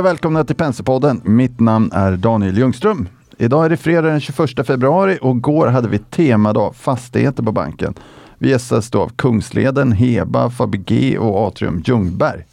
[0.00, 1.20] Hej och välkomna till Penserpodden.
[1.24, 3.08] Mitt namn är Daniel Ljungström.
[3.38, 7.94] Idag är det fredag den 21 februari och igår hade vi temadag fastigheter på banken.
[8.38, 12.44] Vi gästas då av Kungsleden, Heba, Fabege och Atrium Ljungberg.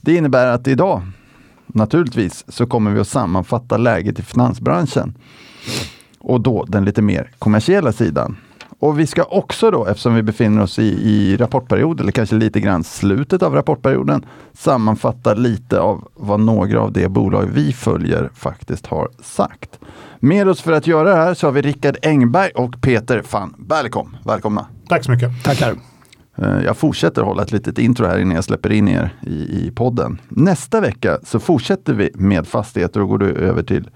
[0.00, 1.02] Det innebär att idag,
[1.66, 5.14] naturligtvis, så kommer vi att sammanfatta läget i finansbranschen.
[6.18, 8.36] Och då den lite mer kommersiella sidan.
[8.84, 12.60] Och vi ska också då, eftersom vi befinner oss i, i rapportperiod, eller kanske lite
[12.60, 18.86] grann slutet av rapportperioden, sammanfatta lite av vad några av de bolag vi följer faktiskt
[18.86, 19.78] har sagt.
[20.18, 23.54] Med oss för att göra det här så har vi Rickard Engberg och Peter van
[23.58, 24.16] Berlekom.
[24.24, 24.66] Välkomna!
[24.88, 25.44] Tack så mycket!
[25.44, 25.74] Tackar!
[26.36, 29.72] Eh, jag fortsätter hålla ett litet intro här innan jag släpper in er i, i
[29.74, 30.20] podden.
[30.28, 33.90] Nästa vecka så fortsätter vi med fastigheter och går då över till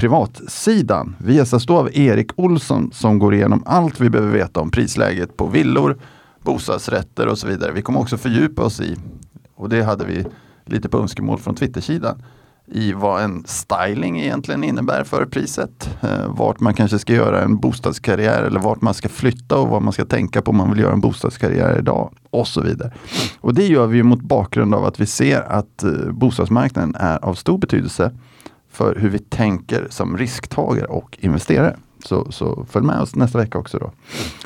[0.00, 1.16] privatsidan.
[1.18, 5.36] Vi gästas då av Erik Olsson som går igenom allt vi behöver veta om prisläget
[5.36, 5.98] på villor,
[6.42, 7.72] bostadsrätter och så vidare.
[7.72, 8.96] Vi kommer också fördjupa oss i,
[9.54, 10.26] och det hade vi
[10.64, 12.22] lite på önskemål från Twittersidan,
[12.66, 15.90] i vad en styling egentligen innebär för priset.
[16.00, 19.82] Eh, vart man kanske ska göra en bostadskarriär eller vart man ska flytta och vad
[19.82, 22.92] man ska tänka på om man vill göra en bostadskarriär idag och så vidare.
[23.40, 27.34] Och det gör vi mot bakgrund av att vi ser att eh, bostadsmarknaden är av
[27.34, 28.12] stor betydelse
[28.70, 31.76] för hur vi tänker som risktagare och investerare.
[32.04, 33.92] Så, så följ med oss nästa vecka också då.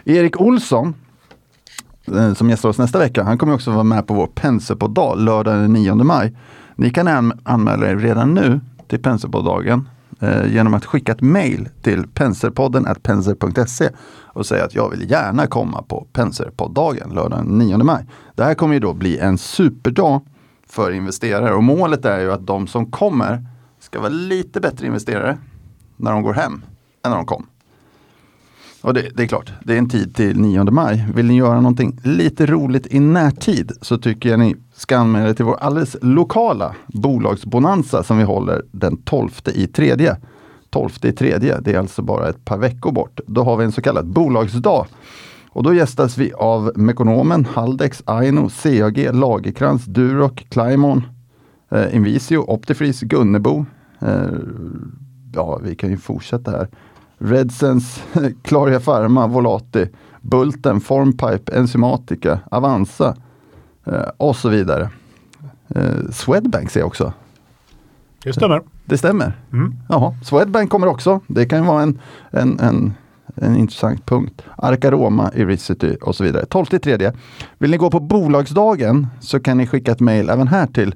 [0.05, 0.95] Erik Olsson
[2.07, 5.61] eh, som gästar oss nästa vecka, han kommer också vara med på vår Pensepodd-dag lördagen
[5.61, 6.37] den 9 maj.
[6.77, 9.89] Ni kan anmäla er redan nu till Pensepodd-dagen
[10.21, 13.89] eh, genom att skicka ett mail till penserpodden penser.se
[14.23, 18.07] och säga att jag vill gärna komma på Penserpodd-dagen lördagen den 9 maj.
[18.35, 20.21] Det här kommer ju då bli en superdag
[20.69, 23.47] för investerare och målet är ju att de som kommer
[23.95, 25.39] ska vara lite bättre investerare
[25.97, 26.65] när de går hem
[27.05, 27.47] än när de kom.
[28.81, 31.07] Och det, det, är klart, det är en tid till 9 maj.
[31.15, 35.35] Vill ni göra någonting lite roligt i närtid så tycker jag ni ska anmäla er
[35.35, 40.17] till vår alldeles lokala bolagsbonanza som vi håller den 12 i tredje.
[40.71, 43.21] 12 i tredje, det är alltså bara ett par veckor bort.
[43.27, 44.87] Då har vi en så kallad bolagsdag.
[45.51, 51.03] Och då gästas vi av Mekonomen, Haldex, Aino, CAG, Lagerkrans, Duroc, Climon,
[51.71, 53.65] eh, Invisio, Optifreeze, Gunnebo.
[54.05, 54.39] Eh,
[55.33, 56.69] ja, vi kan ju fortsätta här.
[57.19, 58.01] Redsense,
[58.43, 59.89] Claria Pharma, Volati,
[60.21, 63.17] Bulten, Formpipe, Enzymatica, Avanza
[63.85, 64.91] eh, och så vidare.
[65.69, 67.13] Eh, Swedbank ser jag också.
[68.25, 68.63] Det stämmer.
[68.85, 69.33] Det stämmer.
[69.53, 69.75] Mm.
[69.89, 71.21] Jaha, Swedbank kommer också.
[71.27, 71.99] Det kan ju vara en,
[72.31, 72.95] en, en,
[73.35, 74.43] en intressant punkt.
[74.59, 76.47] Arcaroma, Ericity och så vidare.
[76.47, 77.13] 12 tredje.
[77.59, 80.95] Vill ni gå på bolagsdagen så kan ni skicka ett mejl även här till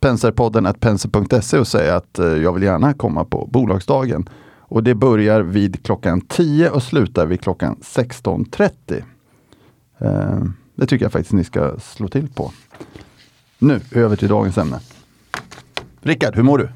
[0.00, 4.28] penserpodden penser.se och säga att eh, jag vill gärna komma på bolagsdagen.
[4.58, 9.02] Och det börjar vid klockan 10 och slutar vid klockan 16.30.
[9.98, 10.44] Eh,
[10.74, 12.52] det tycker jag faktiskt ni ska slå till på.
[13.58, 14.80] Nu över till dagens ämne.
[16.00, 16.68] Rickard, hur mår du?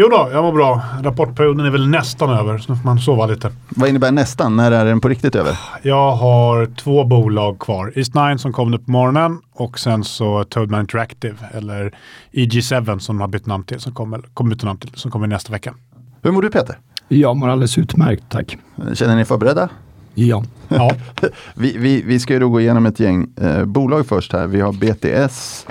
[0.00, 0.82] Jo då, jag mår bra.
[1.02, 3.52] Rapportperioden är väl nästan över, så nu får man sova lite.
[3.68, 4.56] Vad innebär nästan?
[4.56, 5.58] När är den på riktigt över?
[5.82, 7.92] Jag har två bolag kvar.
[7.96, 11.94] East9 som kom nu på morgonen och sen så Toadman Interactive, eller
[12.32, 15.26] EG7 som de har bytt namn till, som kommer, kommer byta namn till, som kommer
[15.26, 15.74] nästa vecka.
[16.22, 16.78] Hur mår du Peter?
[17.08, 18.58] Jag mår alldeles utmärkt, tack.
[18.94, 19.68] Känner ni förberedda?
[20.14, 20.44] Ja.
[20.68, 20.90] ja.
[21.54, 24.46] vi, vi, vi ska ju då gå igenom ett gäng eh, bolag först här.
[24.46, 25.66] Vi har BTS,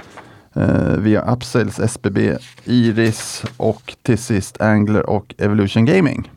[0.57, 6.31] eh, vi har Upsales, SBB, Iris och till sist Angler och Evolution Gaming.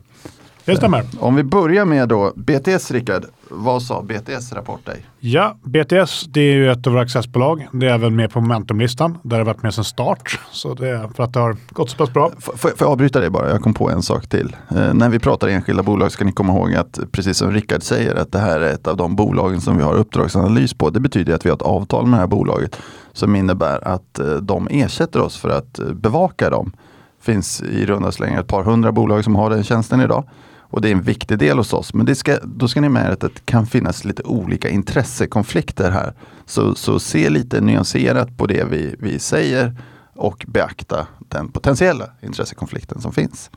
[0.65, 1.03] Det stämmer.
[1.19, 3.25] Om vi börjar med då BTS, Rickard.
[3.49, 5.05] Vad sa BTS rapport dig?
[5.19, 7.67] Ja, BTS det är ju ett av våra accessbolag.
[7.71, 9.17] Det är även med på Momentumlistan.
[9.23, 10.39] Där det har varit med sedan start.
[10.51, 12.31] Så det är för att det har gått så pass bra.
[12.39, 13.49] Får jag avbryta dig bara?
[13.49, 14.55] Jag kom på en sak till.
[14.69, 18.15] Eh, när vi pratar enskilda bolag ska ni komma ihåg att precis som Rickard säger
[18.15, 20.89] att det här är ett av de bolagen som vi har uppdragsanalys på.
[20.89, 22.77] Det betyder att vi har ett avtal med det här bolaget
[23.13, 26.71] som innebär att eh, de ersätter oss för att eh, bevaka dem.
[27.19, 30.23] Det finns i runda slängar ett par hundra bolag som har den tjänsten idag.
[30.71, 31.93] Och det är en viktig del hos oss.
[31.93, 36.13] Men det ska, då ska ni med att det kan finnas lite olika intressekonflikter här.
[36.45, 39.75] Så, så se lite nyanserat på det vi, vi säger
[40.15, 43.51] och beakta den potentiella intressekonflikten som finns.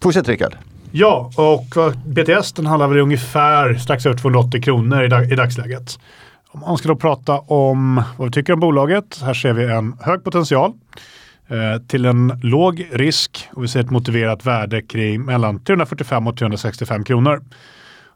[0.00, 0.56] Fortsätt Rickard.
[0.90, 5.98] Ja, och BTS den handlar väl ungefär strax över 280 kronor i, dag, i dagsläget.
[6.48, 9.20] Om man ska då prata om vad vi tycker om bolaget.
[9.22, 10.72] Här ser vi en hög potential.
[11.52, 16.36] Eh, till en låg risk och vi ser ett motiverat värde kring mellan 345 och
[16.36, 17.42] 365 kronor.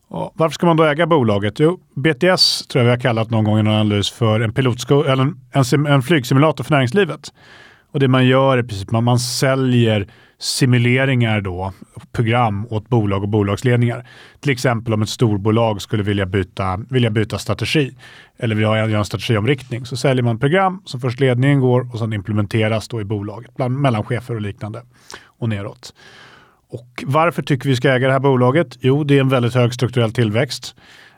[0.08, 1.60] Och varför ska man då äga bolaget?
[1.60, 5.10] Jo, BTS tror jag vi har kallat någon gång i någon analys för en, pilotsko-
[5.10, 7.32] eller en, en, en flygsimulator för näringslivet.
[7.90, 11.72] Och det man gör är precis att man, man säljer simuleringar då,
[12.12, 14.08] program åt bolag och bolagsledningar.
[14.40, 17.96] Till exempel om ett storbolag skulle vilja byta, vilja byta strategi
[18.38, 22.12] eller vill ha en strategiomriktning så säljer man program som först ledningen går och sen
[22.12, 24.82] implementeras då i bolaget bland mellanchefer och liknande
[25.38, 25.94] och neråt.
[26.68, 28.78] Och varför tycker vi ska äga det här bolaget?
[28.80, 30.74] Jo, det är en väldigt hög strukturell tillväxt.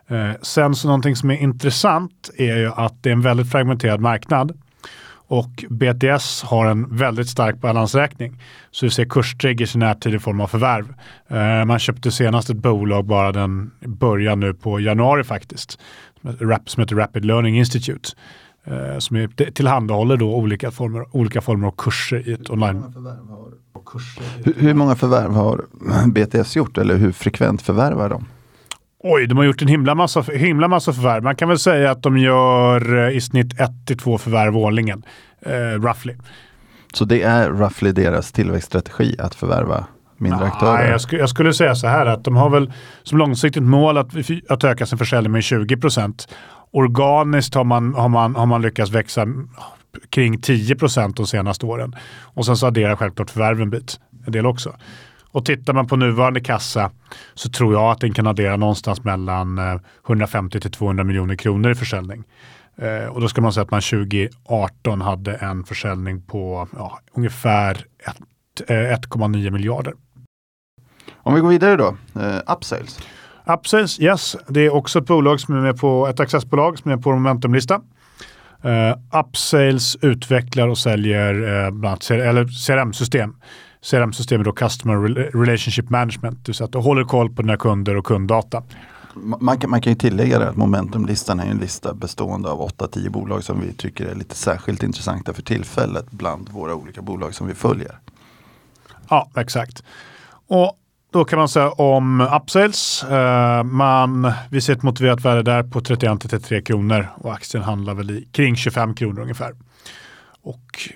[0.08, 4.00] Eh, sen så någonting som är intressant är ju att det är en väldigt fragmenterad
[4.00, 4.58] marknad.
[5.28, 8.42] Och BTS har en väldigt stark balansräkning.
[8.70, 10.94] Så vi ser kurstriggers i närtid i form av förvärv.
[11.28, 15.78] Eh, man köpte senast ett bolag bara den början nu på januari faktiskt.
[16.66, 18.10] Som heter Rapid Learning Institute.
[18.64, 22.82] Eh, som är, tillhandahåller då olika former, olika former av kurser i ett online.
[24.44, 25.64] Hur, hur många förvärv har
[26.06, 28.24] BTS gjort eller hur frekvent förvärvar de?
[29.00, 31.22] Oj, de har gjort en himla massa, himla massa förvärv.
[31.22, 35.02] Man kan väl säga att de gör eh, i snitt ett till två förvärv årligen.
[35.40, 36.14] Eh, roughly.
[36.94, 39.86] Så det är roughly deras tillväxtstrategi att förvärva
[40.16, 40.90] mindre Nej, aktörer?
[40.90, 42.72] Jag, sk jag, skulle säga så här att de har väl
[43.02, 44.08] som långsiktigt mål att,
[44.48, 46.28] att öka sin försäljning med 20 procent.
[46.70, 49.26] Organiskt har man, har, man, har man lyckats växa
[50.10, 51.96] kring 10 procent de senaste åren.
[52.20, 54.74] Och sen så adderar självklart förvärven en bit, en del också.
[55.30, 56.90] Och tittar man på nuvarande kassa
[57.34, 59.58] så tror jag att den kan addera någonstans mellan
[60.06, 62.24] 150 eh, till 200 miljoner kronor i försäljning.
[62.76, 67.84] Eh, och då ska man säga att man 2018 hade en försäljning på ja, ungefär
[68.66, 69.94] 1,9 eh, miljarder.
[71.16, 73.00] Om vi går vidare då, eh, Upsales.
[73.46, 74.36] Upsales, yes.
[74.48, 77.80] Det är också ett bolag som är med på, ett accessbolag som är på Momentumlista.
[78.64, 83.34] Uh, Upsales utvecklar och säljer uh, bland annat CRM-system
[83.90, 84.96] CRM-system är då Customer
[85.44, 86.48] Relationship Management.
[86.72, 88.62] Du håller koll på dina kunder och kunddata.
[89.14, 93.10] Man kan, man kan ju tillägga det att Momentumlistan är en lista bestående av 8-10
[93.10, 97.46] bolag som vi tycker är lite särskilt intressanta för tillfället bland våra olika bolag som
[97.46, 97.98] vi följer.
[99.08, 99.84] Ja, exakt.
[100.46, 100.78] Och
[101.12, 103.04] då kan man säga om Upsales.
[103.10, 108.10] Uh, man, vi ser ett motiverat värde där på 31-33 kronor och aktien handlar väl
[108.10, 109.54] i kring 25 kronor ungefär.
[110.42, 110.90] Och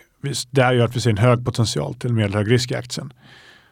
[0.50, 3.12] det här gör att vi ser en hög potential till medelhög risk i aktien.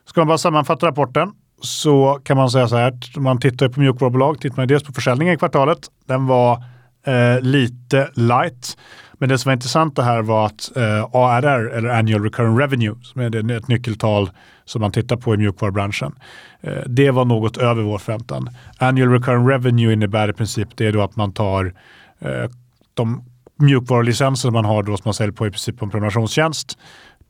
[0.05, 1.33] Ska man bara sammanfatta rapporten
[1.63, 4.93] så kan man säga så här, om man tittar på mjukvarubolag, tittar man dels på
[4.93, 6.65] försäljningen i kvartalet, den var
[7.07, 8.77] eh, lite light.
[9.13, 12.95] Men det som var intressant det här var att eh, ARR, eller Annual Recurring Revenue,
[13.03, 14.31] som är ett nyckeltal
[14.65, 16.15] som man tittar på i mjukvarubranschen,
[16.61, 18.49] eh, det var något över vår förväntan.
[18.79, 21.75] Annual Recurring Revenue innebär i princip det är då att man tar
[22.19, 22.51] eh,
[22.95, 23.25] de
[23.61, 26.79] mjukvarulicensen man har då som man säljer på i princip på en prenumerationstjänst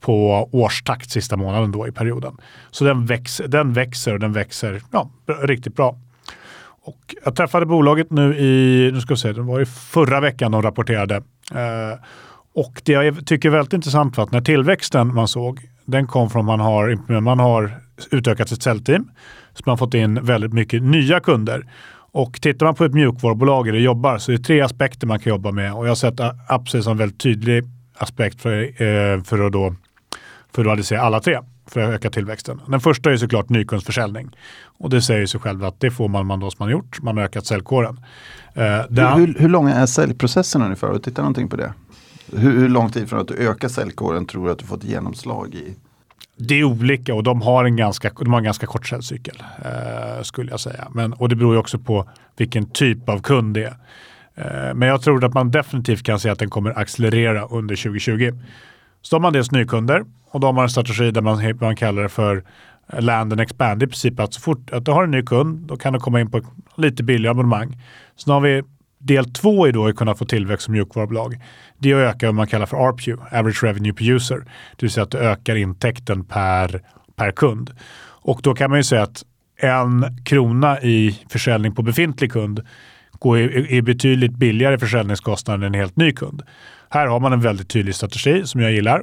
[0.00, 2.36] på årstakt sista månaden då i perioden.
[2.70, 5.10] Så den, växer, den växer och den växer ja,
[5.42, 5.96] riktigt bra.
[6.82, 10.52] Och jag träffade bolaget nu i, nu ska vi se, det var i förra veckan
[10.52, 11.16] de rapporterade.
[11.54, 11.98] Eh,
[12.54, 16.30] och det jag tycker är väldigt intressant var att när tillväxten man såg, den kom
[16.30, 17.80] från man har, man har
[18.10, 19.10] utökat sitt säljteam.
[19.54, 21.66] Så man har fått in väldigt mycket nya kunder.
[22.12, 25.30] Och tittar man på ett mjukvarubolag eller jobbar så är det tre aspekter man kan
[25.30, 25.74] jobba med.
[25.74, 26.20] Och jag har sett
[26.60, 27.64] Upsales som en väldigt tydlig
[27.94, 29.74] aspekt för, eh, för att då
[30.52, 32.60] för att adressera alla tre för att öka tillväxten.
[32.68, 34.36] Den första är såklart nykundsförsäljning.
[34.64, 37.02] Och det säger sig själv att det får man, man då som man gjort.
[37.02, 38.00] Man har ökat säljkåren.
[38.54, 40.86] Eh, hur, hur, hur långa är säljprocessen ungefär?
[40.86, 41.72] Har du tittat någonting på det?
[42.32, 45.54] Hur, hur lång tid från att du ökar säljkåren tror du att du fått genomslag
[45.54, 45.76] i
[46.40, 50.22] det är olika och de har en ganska, de har en ganska kort säljcykel eh,
[50.22, 50.88] skulle jag säga.
[50.94, 53.76] Men, och det beror ju också på vilken typ av kund det är.
[54.34, 58.32] Eh, men jag tror att man definitivt kan se att den kommer accelerera under 2020.
[59.02, 62.02] Så har man dels nykunder och då har man en strategi där man, man kallar
[62.02, 62.44] det för
[62.98, 63.82] land and expand.
[63.82, 66.20] I princip att så fort att du har en ny kund, då kan du komma
[66.20, 66.40] in på
[66.76, 67.76] lite billigare abonnemang.
[68.16, 68.62] Sen har vi
[69.02, 71.38] Del två är då att kunna få tillväxt som mjukvarubolag.
[71.78, 74.38] Det är att öka vad man kallar för ARPU, Average Revenue Per User.
[74.76, 76.82] Det vill säga att du ökar intäkten per,
[77.16, 77.70] per kund.
[78.22, 79.24] Och då kan man ju säga att
[79.60, 82.66] en krona i försäljning på befintlig kund
[83.12, 86.42] går i, är betydligt billigare försäljningskostnad än en helt ny kund.
[86.88, 89.02] Här har man en väldigt tydlig strategi som jag gillar.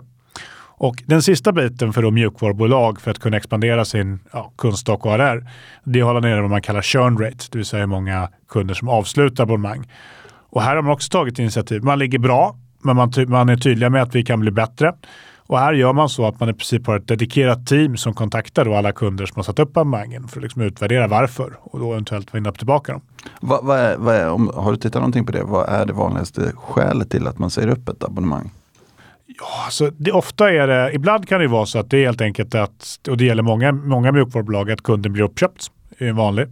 [0.80, 5.50] Och den sista biten för mjukvarubolag för att kunna expandera sin ja, kundstock och ARR,
[5.84, 8.30] det är att hålla nere vad man kallar churn rate, det vill säga hur många
[8.50, 9.92] kunder som avslutar abonnemang.
[10.50, 11.84] Och här har man också tagit initiativ.
[11.84, 14.94] Man ligger bra, men man, man är tydliga med att vi kan bli bättre.
[15.48, 18.66] Och här gör man så att man i princip har ett dedikerat team som kontaktar
[18.66, 21.92] då alla kunder som har satt upp abonnemangen för att liksom utvärdera varför och då
[21.92, 23.02] eventuellt vinna tillbaka dem.
[23.42, 25.44] Vad, vad är, vad är, om, har du tittat någonting på det?
[25.44, 28.52] Vad är det vanligaste skälet till att man säger upp ett abonnemang?
[29.40, 32.22] Ja, alltså det, ofta är det, ibland kan det vara så att det är helt
[32.22, 35.72] enkelt att, och det gäller många, många mjukvarubolag, att kunden blir uppköpt.
[35.98, 36.48] Är en vanlig.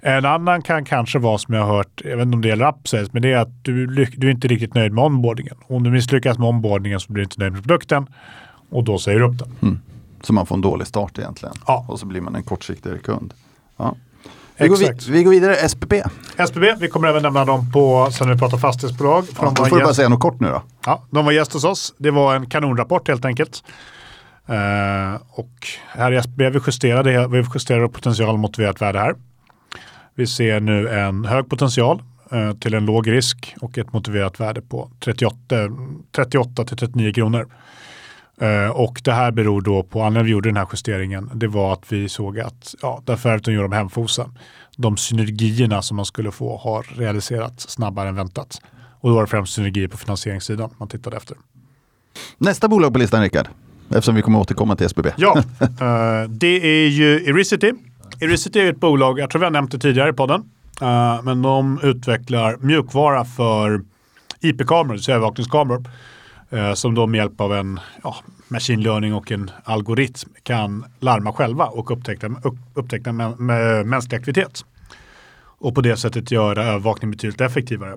[0.00, 2.68] En annan kan kanske vara som jag har hört, jag vet inte om det gäller
[2.68, 5.56] Upsales, men det är att du, du är inte riktigt nöjd med onboardingen.
[5.66, 8.06] Om du misslyckas med onboardingen så blir du inte nöjd med produkten
[8.70, 9.56] och då säger du upp den.
[9.62, 9.80] Mm.
[10.22, 11.54] Så man får en dålig start egentligen.
[11.66, 11.86] Ja.
[11.88, 13.34] Och så blir man en kortsiktigare kund.
[13.76, 13.94] Ja.
[14.62, 15.92] Vi, går vid, vi går vidare, SPP.
[16.36, 19.26] SBB, vi kommer även nämna dem på, sen när vi pratar fastighetsbolag.
[19.26, 20.62] för Ja, de då får du bara gäst- säga något kort nu då.
[20.86, 21.94] Ja, de var gäst hos oss.
[21.98, 23.64] Det var en kanonrapport helt enkelt.
[24.48, 29.14] Eh, och här i SBB vi justerade, vi justerade potential motiverat värde här.
[30.14, 32.02] Vi ser nu en hög potential
[32.32, 35.36] eh, till en låg risk och ett motiverat värde på 38,
[36.16, 37.48] 38 till 39 kronor.
[38.40, 41.72] Eh, och det här beror då på, anledningen vi gjorde den här justeringen, det var
[41.72, 44.38] att vi såg att, ja, därför att de gör om hemfosen.
[44.76, 48.60] De synergierna som man skulle få har realiserats snabbare än väntat.
[49.00, 51.36] Och då var det främst synergier på finansieringssidan man tittade efter.
[52.38, 53.48] Nästa bolag på listan Rickard.
[53.88, 55.06] Eftersom vi kommer återkomma till SPP.
[55.16, 57.72] Ja, eh, det är ju Ericity.
[58.20, 60.42] Ericity är ett bolag, jag tror vi har nämnt det tidigare i podden,
[60.80, 63.82] eh, men de utvecklar mjukvara för
[64.40, 65.84] IP-kameror, så övervakningskameror,
[66.52, 68.16] Eh, som då med hjälp av en ja,
[68.48, 72.30] machine learning och en algoritm kan larma själva och upptäcka,
[72.74, 74.64] upptäcka mä, mä, mänsklig aktivitet.
[75.58, 77.96] Och på det sättet göra övervakning betydligt effektivare.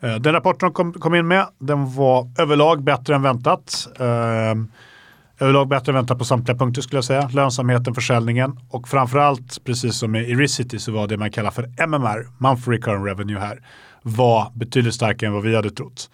[0.00, 3.88] Eh, Den rapporten de kom, kom in med, den var överlag bättre än väntat.
[4.00, 4.54] Eh,
[5.40, 7.28] Överlag bättre än väntat på samtliga punkter skulle jag säga.
[7.32, 12.26] Lönsamheten, försäljningen och framförallt, precis som med Ericity, så var det man kallar för MMR,
[12.38, 13.62] Monthly Recurring Revenue här,
[14.02, 16.10] var betydligt starkare än vad vi hade trott.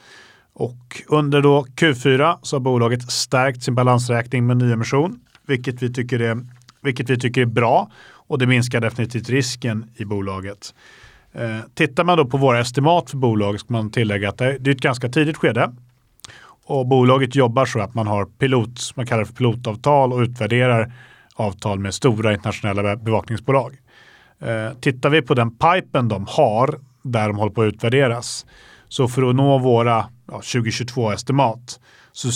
[0.55, 6.21] Och under då Q4 så har bolaget stärkt sin balansräkning med nyemission, vilket vi tycker
[6.21, 6.47] är,
[6.81, 7.91] vilket vi tycker är bra
[8.27, 10.75] och det minskar definitivt risken i bolaget.
[11.33, 14.69] Eh, tittar man då på våra estimat för bolaget ska man tillägga att det är
[14.69, 15.73] ett ganska tidigt skede.
[16.67, 20.93] Och bolaget jobbar så att man har pilot, man kallar det för pilotavtal och utvärderar
[21.35, 23.77] avtal med stora internationella bevakningsbolag.
[24.41, 28.47] Eh, tittar vi på den pipen de har, där de håller på att utvärderas,
[28.89, 31.81] så för att nå våra ja, 2022-estimat
[32.13, 32.29] så,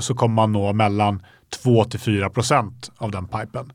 [0.00, 1.22] så kommer man nå mellan
[1.62, 3.72] 2 till 4 procent av den pipen.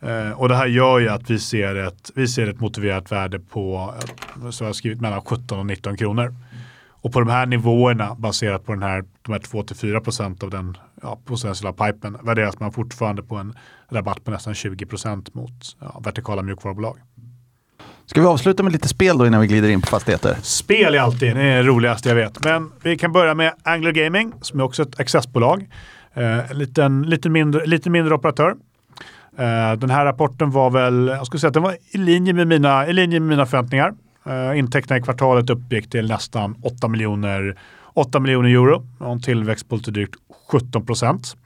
[0.00, 3.38] Eh, och det här gör ju att vi ser ett, vi ser ett motiverat värde
[3.38, 3.94] på,
[4.42, 6.34] eh, så jag har skrivit mellan 17 och 19 kronor.
[7.00, 10.76] Och på de här nivåerna, baserat på den här, de här 2-4 procent av den
[11.02, 13.54] ja, potentiella pipen, värderas man fortfarande på en
[13.88, 16.98] rabatt på nästan 20 procent mot ja, vertikala mjukvarubolag.
[18.08, 20.36] Ska vi avsluta med lite spel då innan vi glider in på fastigheter?
[20.42, 22.44] Spel är alltid det, är det roligaste jag vet.
[22.44, 25.68] Men vi kan börja med Angler Gaming som är också ett accessbolag.
[26.14, 28.54] Eh, en liten, lite, mindre, lite mindre operatör.
[29.38, 32.46] Eh, den här rapporten var väl, jag skulle säga att den var i linje med
[32.46, 33.94] mina, i linje med mina förväntningar.
[34.26, 37.58] Eh, intäkterna i kvartalet uppgick till nästan 8 miljoner,
[37.94, 40.14] 8 miljoner euro och en tillväxt på lite drygt
[40.50, 41.36] 17 procent.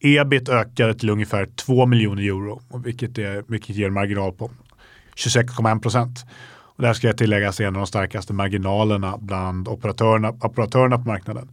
[0.00, 4.50] Ebit ökade till ungefär 2 miljoner euro, vilket, är, vilket ger en marginal på
[5.16, 6.24] 26,1 procent.
[6.76, 10.98] Och det här ska jag tillägga är en av de starkaste marginalerna bland operatörerna, operatörerna
[10.98, 11.48] på marknaden.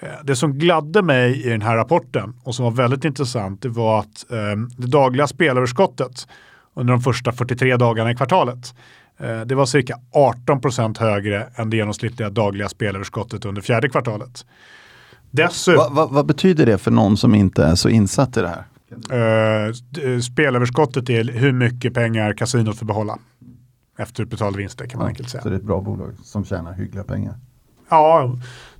[0.00, 3.68] Eh, Det som gladde mig i den här rapporten och som var väldigt intressant det
[3.68, 6.26] var att eh, det dagliga spelöverskottet
[6.74, 8.74] under de första 43 dagarna i kvartalet
[9.18, 14.46] eh, det var cirka 18 procent högre än det genomsnittliga dagliga spelöverskottet under fjärde kvartalet.
[15.30, 18.48] Dessutom, Va, va, vad betyder det för någon som inte är så insatt i det
[18.48, 18.64] här?
[19.10, 23.18] Eh, d- spelöverskottet är hur mycket pengar kasinot får behålla.
[23.98, 25.42] Efter utbetalda vinster kan man enkelt säga.
[25.42, 27.34] Så det är ett bra bolag som tjänar hyggliga pengar.
[27.90, 28.36] Ja,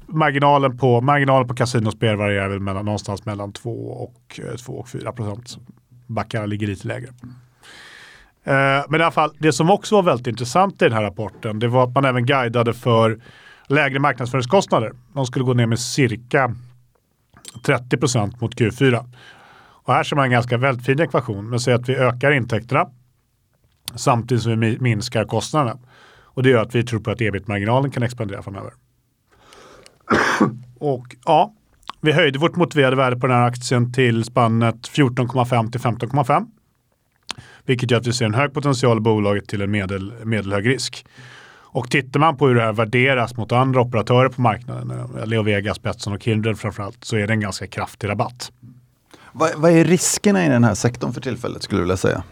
[0.07, 4.89] marginalen på, marginalen på kasinospel varierar väl mellan, någonstans mellan 2 och, eh, 2 och
[4.89, 5.59] 4 procent.
[6.07, 7.09] Backarna ligger lite lägre.
[8.45, 11.59] Eh, men i alla fall, det som också var väldigt intressant i den här rapporten,
[11.59, 13.21] det var att man även guidade för
[13.67, 14.93] lägre marknadsföringskostnader.
[15.15, 16.55] De skulle gå ner med cirka
[17.65, 19.05] 30 procent mot Q4.
[19.83, 21.51] Och här ser man en ganska väldigt fin ekvation.
[21.51, 22.87] Man säg att vi ökar intäkterna
[23.95, 25.79] samtidigt som vi minskar kostnaderna.
[26.25, 28.73] Och det gör att vi tror på att ebit-marginalen kan expandera framöver.
[30.79, 31.55] Och ja,
[32.01, 36.47] vi höjde vårt motiverade värde på den här aktien till spannet 14,5 till 15,5.
[37.67, 41.07] Vilket gör att vi ser en hög potential i bolaget till en medel, medelhög risk.
[41.75, 45.43] Och tittar man på hur det här värderas mot andra operatörer på marknaden, eh, Leo
[45.43, 48.53] Vegas, Betsson och Kindred framförallt, så är det en ganska kraftig rabatt.
[49.33, 52.23] Vad, vad är riskerna i den här sektorn för tillfället skulle du vilja säga?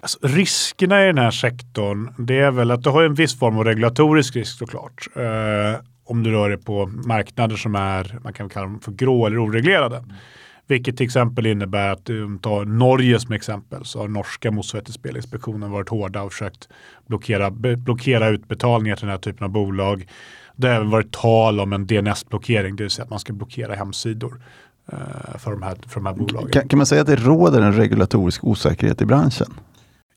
[0.00, 3.58] Alltså, riskerna i den här sektorn, det är väl att du har en viss form
[3.58, 5.08] av regulatorisk risk såklart.
[5.16, 9.26] Eh, om du rör dig på marknader som är, man kan kalla dem för grå
[9.26, 10.04] eller oreglerade.
[10.66, 14.92] Vilket till exempel innebär att eh, du tar Norge som exempel så har norska motsvarigheten
[14.92, 16.68] till Spelinspektionen varit hårda och försökt
[17.06, 20.06] blockera, blockera utbetalningar till den här typen av bolag.
[20.56, 23.74] Det har även varit tal om en DNS-blockering, det vill säga att man ska blockera
[23.74, 24.42] hemsidor
[25.38, 26.50] för, de här, för de här bolagen.
[26.50, 29.54] Kan, kan man säga att det råder en regulatorisk osäkerhet i branschen?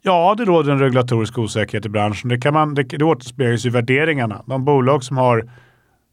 [0.02, 2.30] Ja, det råder en regulatorisk osäkerhet i branschen.
[2.30, 4.42] Det, kan man, det, det återspeglas i värderingarna.
[4.46, 5.50] De bolag som har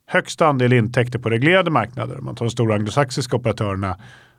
[0.07, 3.97] högst andel intäkter på reglerade marknader, om man tar de stora anglosaxiska operatörerna,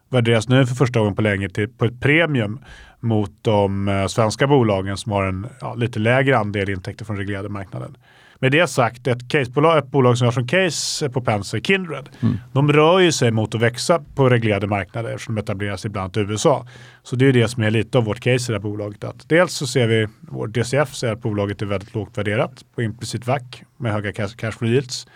[0.09, 2.59] värderas nu för första gången på länge till, på ett premium
[2.99, 7.49] mot de eh, svenska bolagen som har en ja, lite lägre andel intäkter från reglerade
[7.49, 7.97] marknaden.
[8.41, 12.37] Med det sagt, ett, casebolag, ett bolag som har som case på Penser, Kindred, mm.
[12.53, 16.03] de rör ju sig mot att växa på reglerade marknader eftersom de etablerar sig bland
[16.03, 16.67] annat i USA.
[17.03, 19.03] Så det är det som är lite av vårt case i det här bolaget.
[19.03, 22.81] Att dels så ser vi, vår DCF säger att bolaget är väldigt lågt värderat på
[22.81, 23.41] implicit VAC
[23.77, 25.07] med höga cash, cash flow yields.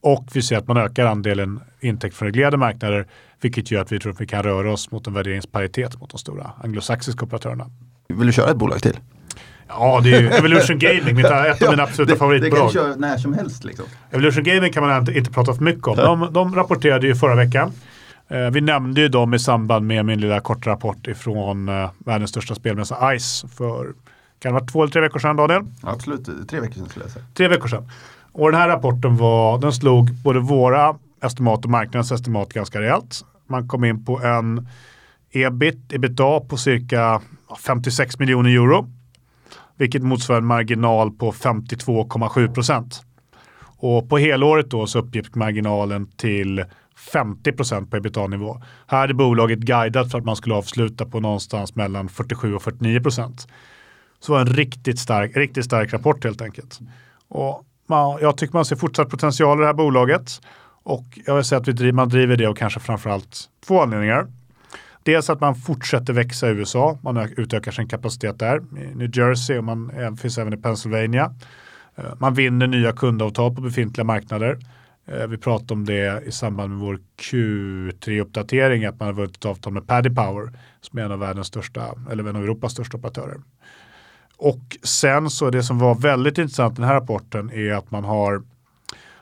[0.00, 3.06] Och vi ser att man ökar andelen intäkt från reglerade marknader,
[3.40, 6.18] vilket gör att vi tror att vi kan röra oss mot en värderingsparitet mot de
[6.18, 7.70] stora anglosaxiska operatörerna.
[8.08, 8.96] Vill du köra ett bolag till?
[9.68, 12.68] Ja, det är ju Evolution Gaming, ett av mina absoluta ja, favoritbolag.
[12.68, 13.64] Det kan du köra när som helst.
[13.64, 13.84] Liksom.
[14.10, 15.96] Evolution Gaming kan man inte, inte prata för mycket om.
[15.96, 17.72] De, de rapporterade ju förra veckan.
[18.28, 22.30] Eh, vi nämnde ju dem i samband med min lilla korta rapport ifrån eh, världens
[22.30, 23.86] största spelmässa ICE för
[24.38, 25.62] kan det vara två eller tre veckor sedan Daniel?
[25.82, 27.24] Absolut, tre veckor sedan skulle jag säga.
[27.34, 27.90] Tre veckor sedan.
[28.32, 33.24] Och den här rapporten var, den slog både våra estimat och marknadens estimat ganska rejält.
[33.46, 34.68] Man kom in på en
[35.32, 37.20] ebit, ebitda på cirka
[37.66, 38.88] 56 miljoner euro
[39.76, 43.02] vilket motsvarar en marginal på 52,7 procent.
[43.78, 46.64] Och på helåret då så uppgick marginalen till
[47.12, 48.62] 50 procent på ebitda-nivå.
[48.86, 53.00] Här hade bolaget guidat för att man skulle avsluta på någonstans mellan 47 och 49
[53.00, 53.46] procent.
[54.20, 56.78] Så det var en riktigt stark, riktigt stark rapport helt enkelt.
[57.28, 60.40] Och man, jag tycker man ser fortsatt potential i det här bolaget.
[60.82, 64.26] Och jag vill säga att vi driver, man driver det av kanske framförallt två anledningar.
[65.06, 69.58] Dels att man fortsätter växa i USA, man utökar sin kapacitet där, i New Jersey
[69.58, 71.34] och man finns även i Pennsylvania.
[71.96, 74.58] Eh, man vinner nya kundavtal på befintliga marknader.
[75.06, 79.44] Eh, vi pratade om det i samband med vår Q3-uppdatering, att man har vunnit ett
[79.44, 82.96] avtal med Paddy Power, som är en av världens största, eller en av Europas största
[82.96, 83.40] operatörer.
[84.36, 88.04] Och sen så det som var väldigt intressant i den här rapporten är att man
[88.04, 88.42] har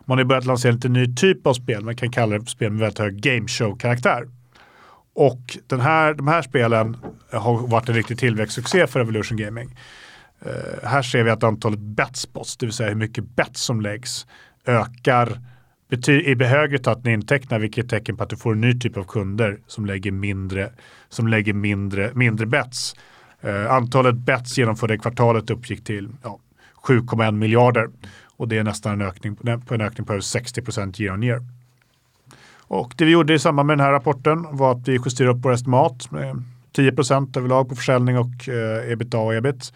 [0.04, 2.80] man har börjat lansera lite ny typ av spel, man kan kalla det spel med
[2.80, 4.28] väldigt hög game show-karaktär.
[5.14, 6.96] Och den här, de här spelen
[7.30, 9.78] har varit en riktig tillväxtsuccé för Evolution Gaming.
[10.46, 14.26] Uh, här ser vi att antalet betspots, det vill säga hur mycket bets som läggs,
[14.66, 15.40] ökar
[16.08, 18.96] i högre takt än intäkterna, vilket är tecken på att du får en ny typ
[18.96, 20.70] av kunder som lägger mindre,
[21.08, 22.94] som lägger mindre, mindre bets.
[23.44, 26.38] Uh, antalet bets genomförda i kvartalet uppgick till ja,
[26.86, 27.88] 7,1 miljarder
[28.36, 31.22] och det är nästan en ökning på en ökning på över 60 procent year on
[31.22, 31.42] year.
[32.66, 35.44] Och det vi gjorde i samband med den här rapporten var att vi justerade upp
[35.44, 39.72] vår estimat med 10 procent överlag på försäljning och eh, ebitda och ebit.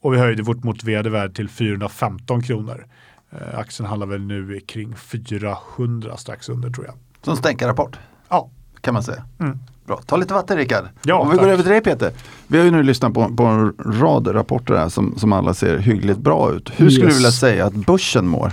[0.00, 2.86] Och vi höjde vårt motiverade värde till 415 kronor.
[3.30, 6.94] Eh, aktien handlar väl nu kring 400 strax under tror jag.
[7.22, 7.98] Som stänkarrapport?
[8.28, 8.50] Ja.
[8.80, 9.24] Kan man säga.
[9.38, 9.58] Mm.
[9.86, 10.00] Bra.
[10.06, 10.84] Ta lite vatten Rickard.
[11.02, 11.44] Ja, Om vi tack.
[11.44, 12.12] går över till dig Peter.
[12.46, 15.78] Vi har ju nu lyssnat på, på en rad rapporter här som, som alla ser
[15.78, 16.70] hyggligt bra ut.
[16.76, 17.14] Hur skulle yes.
[17.14, 18.52] du vilja säga att börsen mår?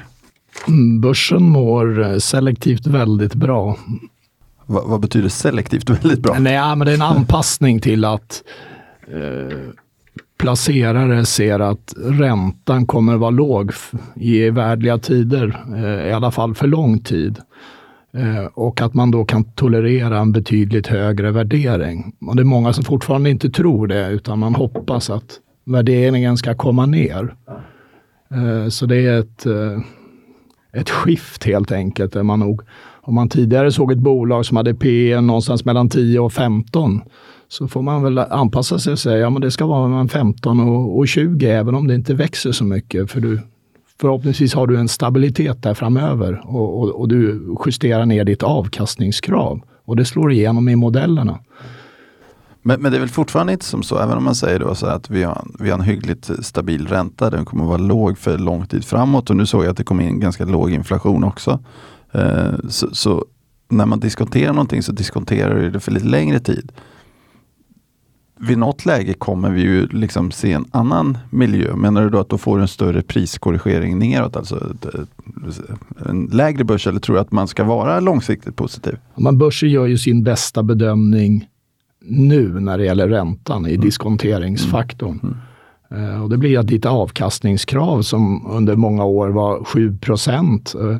[1.01, 3.77] Börsen mår eh, selektivt väldigt bra.
[4.65, 6.39] Va, vad betyder selektivt väldigt bra?
[6.39, 8.43] Nej, men det är en anpassning till att
[9.07, 9.57] eh,
[10.37, 13.71] placerare ser att räntan kommer vara låg
[14.15, 17.39] i värdliga tider, eh, i alla fall för lång tid.
[18.13, 22.15] Eh, och att man då kan tolerera en betydligt högre värdering.
[22.21, 26.55] Och det är många som fortfarande inte tror det, utan man hoppas att värderingen ska
[26.55, 27.35] komma ner.
[28.69, 29.45] Så det är ett
[30.73, 32.13] ett skift helt enkelt.
[32.13, 32.61] Där man nog,
[33.01, 37.01] om man tidigare såg ett bolag som hade P någonstans mellan 10 och 15
[37.47, 40.59] så får man väl anpassa sig och säga ja, men det ska vara mellan 15
[40.59, 43.11] och, och 20 även om det inte växer så mycket.
[43.11, 43.39] För du,
[44.01, 49.61] förhoppningsvis har du en stabilitet där framöver och, och, och du justerar ner ditt avkastningskrav
[49.85, 51.39] och det slår igenom i modellerna.
[52.65, 54.85] Men, men, det är väl fortfarande inte som så, även om man säger då så
[54.85, 58.37] att vi har, vi har en hyggligt stabil ränta, den kommer att vara låg för
[58.37, 61.59] lång tid framåt och nu såg jag att det kom in ganska låg inflation också.
[62.11, 63.25] Eh, så, så,
[63.69, 66.71] när man diskonterar någonting så diskonterar du det för lite längre tid.
[68.39, 71.75] Vid något läge kommer vi ju liksom se en annan miljö.
[71.75, 74.35] Menar du då att då får du en större priskorrigering neråt?
[74.35, 74.73] Alltså
[76.05, 78.97] en lägre börs eller tror du att man ska vara långsiktigt positiv?
[79.15, 81.47] Man börsen gör ju sin bästa bedömning
[82.03, 83.81] nu när det gäller räntan i mm.
[83.81, 85.19] diskonteringsfaktorn.
[85.23, 85.35] Mm.
[85.93, 90.75] Uh, och det blir att ditt avkastningskrav som under många år var 7 procent.
[90.81, 90.97] Uh,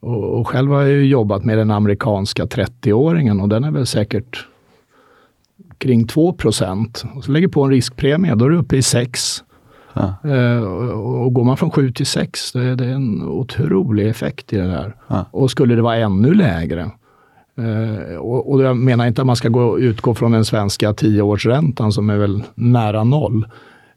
[0.00, 4.46] och, och, själv har jag jobbat med den amerikanska 30-åringen och den är väl säkert
[5.78, 7.04] kring 2 procent.
[7.14, 9.44] Och så lägger på en riskpremie, då är du uppe i 6.
[9.92, 10.14] Ja.
[10.24, 14.52] Uh, och, och går man från 7 till 6, det, det är en otrolig effekt
[14.52, 14.96] i det där.
[15.08, 15.26] Ja.
[15.30, 16.90] Och skulle det vara ännu lägre,
[17.58, 21.92] Uh, och, och, jag menar inte att man ska gå, utgå från den svenska tioårsräntan
[21.92, 23.46] som är väl nära noll.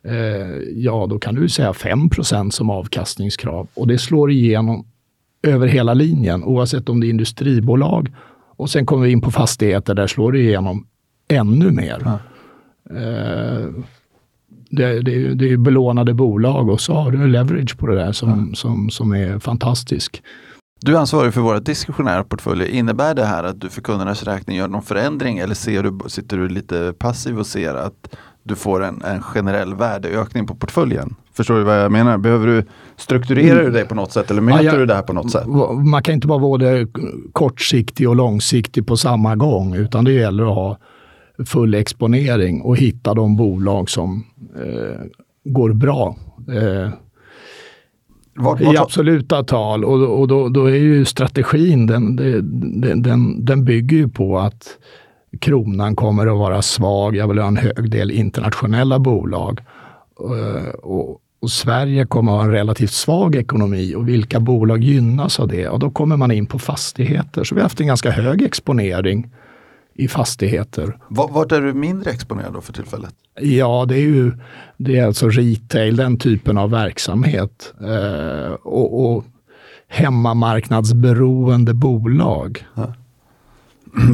[0.08, 4.86] Uh, ja, då kan du säga 5% som avkastningskrav och det slår igenom
[5.46, 8.14] över hela linjen oavsett om det är industribolag,
[8.56, 10.88] Och sen kommer vi in på fastigheter, där slår det igenom
[11.28, 12.02] ännu mer.
[12.06, 12.20] Ja.
[12.96, 13.68] Eh,
[14.70, 18.56] det, det, det är belånade bolag och så har du leverage på det där som,
[18.56, 20.22] som, som är fantastisk.
[20.82, 22.68] Du är ansvarig för våra diskretionära portföljer.
[22.68, 26.38] Innebär det här att du för kundernas räkning gör någon förändring eller ser du, sitter
[26.38, 31.16] du lite passiv och ser att du får en, en generell värdeökning på portföljen?
[31.34, 32.18] Förstår du vad jag menar?
[32.18, 32.64] Behöver du
[32.98, 33.74] strukturera Mm.
[33.74, 35.48] dig på något sätt eller möter Ja, jag- du det här på något sätt?
[35.92, 36.88] Man kan inte vara både
[37.34, 40.78] kortsiktig och långsiktig på samma gång, utan det gäller att ha
[41.46, 44.24] full exponering och hitta de bolag som
[44.56, 45.02] eh,
[45.44, 46.16] går bra.
[46.54, 46.90] Eh,
[48.36, 53.46] Vart, I vart, absoluta tal och, och då, då är ju strategin, den, den, den,
[53.46, 54.78] den bygger ju på att
[55.42, 57.16] kronan kommer att vara svag.
[57.16, 59.60] Jag vill ha en hög del internationella bolag.
[60.20, 65.40] Eh, Och, och Sverige kommer att ha en relativt svag ekonomi och vilka bolag gynnas
[65.40, 65.70] av det?
[65.70, 67.44] Och då kommer man in på fastigheter.
[67.44, 69.32] Så vi har haft en ganska hög exponering
[69.98, 70.98] i fastigheter.
[71.10, 73.14] vart, är du mindre exponerad då för tillfället?
[73.42, 74.32] Ja, det är ju
[74.78, 77.74] det är alltså retail, den typen av verksamhet.
[77.82, 79.26] Eh, och, och
[79.88, 82.66] hemmamarknadsberoende bolag.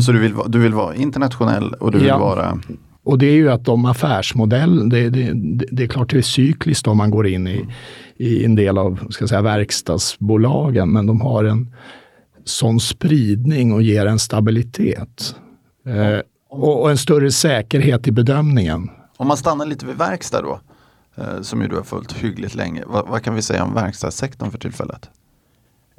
[0.05, 2.17] Så du vill, du vill vara internationell och du vill Ja.
[2.17, 2.59] vara
[3.03, 5.31] Och det är ju att de affärsmodell, det, det,
[5.71, 7.65] det är klart det är cykliskt om man går in i,
[8.17, 11.75] i en del av ska säga, verkstadsbolagen, men de har en
[12.45, 15.35] sån spridning och ger en stabilitet.
[15.85, 18.89] Eh, och, och en större säkerhet i bedömningen.
[19.17, 20.59] Om man stannar lite vid verkstad då,
[21.15, 22.83] eh, som ju du har följt hyggligt länge.
[22.87, 25.09] Vad, vad kan vi säga om verkstadssektorn för tillfället?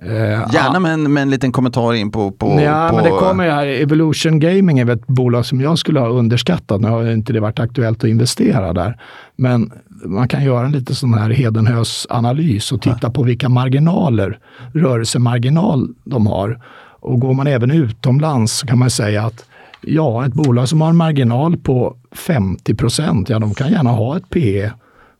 [0.02, 0.10] Eh,
[0.52, 2.30] Gärna med en, med en liten kommentar in på...
[2.30, 3.66] på, Ja, på men det kommer ju här.
[3.66, 6.80] Evolution Gaming är ett bolag som jag skulle ha underskattat.
[6.80, 9.00] Nu har inte det varit aktuellt att investera där.
[9.36, 9.72] Men
[10.04, 14.38] man kan göra en lite sån här Hedenhös analys och titta på vilka marginaler,
[14.74, 16.60] rörelsemarginal de har.
[17.00, 19.44] Och går man även utomlands så kan man säga att
[19.82, 24.16] ja, ett bolag som har en marginal på 50 procent, ja de kan gärna ha
[24.16, 24.72] ett PE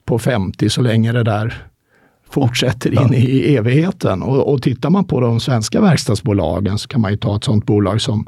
[0.05, 1.63] på 50 så länge det där
[2.29, 4.23] fortsätter in i evigheten.
[4.23, 7.65] Och, och tittar man på de svenska verkstadsbolagen så kan man ju ta ett sådant
[7.65, 8.25] bolag som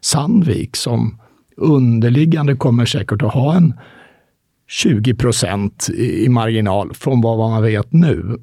[0.00, 1.18] Sandvik som
[1.56, 3.74] underliggande kommer säkert att ha en
[4.68, 8.38] 20 procent i, i marginal från vad man vet nu.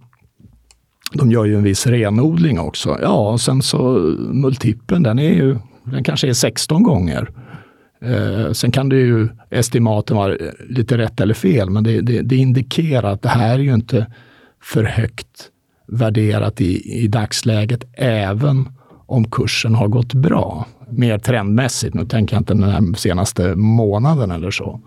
[1.14, 2.98] De gör ju en viss renodling också.
[3.02, 3.82] Ja, och sen så
[4.32, 7.30] multipeln, den är ju, den kanske är 16 gånger.
[8.02, 10.38] Eh, sen kan det ju estimaten vara
[10.70, 14.06] lite rätt eller fel, men det, det, det indikerar att det här är ju inte
[14.62, 15.50] för högt
[15.88, 18.70] värderat i, i dagsläget, även
[19.06, 20.68] om kursen har gått bra.
[20.90, 24.82] Mer trendmässigt, nu tänker jag inte den här senaste månaden eller så.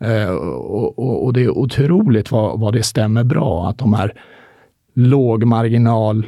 [0.00, 4.12] Eh, och, och, och det är otroligt vad, vad det stämmer bra, att de här
[4.94, 6.26] lågmarginal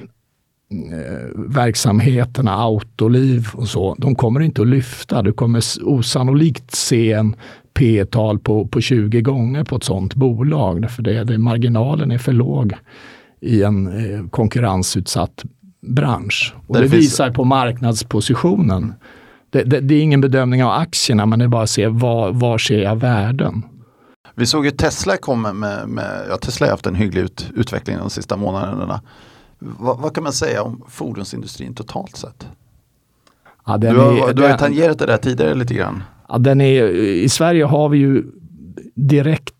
[1.34, 5.22] verksamheterna, autoliv och så, de kommer inte att lyfta.
[5.22, 7.36] Du kommer osannolikt se en
[7.74, 10.90] P tal på, på 20 gånger på ett sådant bolag.
[10.90, 12.74] För det, det, marginalen är för låg
[13.40, 15.44] i en eh, konkurrensutsatt
[15.86, 16.54] bransch.
[16.66, 18.94] Och Där det finns- visar på marknadspositionen.
[19.50, 22.32] Det, det, det är ingen bedömning av aktierna, men det är bara att se var,
[22.32, 23.62] var ser jag värden.
[24.34, 27.96] Vi såg ju Tesla komma med, med ja, Tesla har haft en hygglig ut, utveckling
[27.98, 29.00] de sista månaderna.
[29.58, 32.46] Vad, vad kan man säga om fordonsindustrin totalt sett?
[33.66, 33.94] Ja, Du har,
[34.30, 36.02] är- du har den- tangerat det där tidigare lite grann.
[36.28, 38.24] Ja, den är, I Sverige har vi ju
[38.94, 39.54] direkt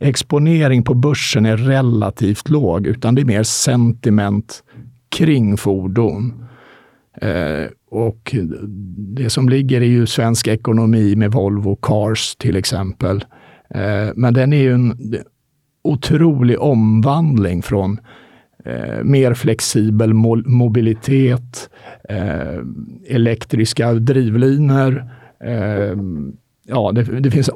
[0.00, 4.62] exponering på börsen är relativt låg, utan det är mer sentiment
[5.08, 6.44] kring fordon.
[7.20, 8.34] Eh, och
[9.16, 13.24] det som ligger är ju svensk ekonomi med Volvo Cars till exempel.
[13.70, 15.14] Eh, men den är ju en
[15.84, 18.00] otrolig omvandling från
[18.64, 21.70] eh, mer flexibel mo- mobilitet,
[22.08, 22.58] eh,
[23.08, 25.10] elektriska drivlinor.
[25.40, 25.96] Eh,
[26.66, 27.50] ja, det, det finns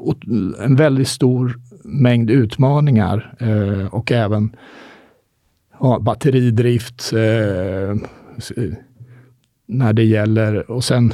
[0.59, 4.57] en väldigt stor mängd utmaningar eh, och även
[5.81, 7.97] ja, batteridrift eh,
[9.67, 11.13] när det gäller och sen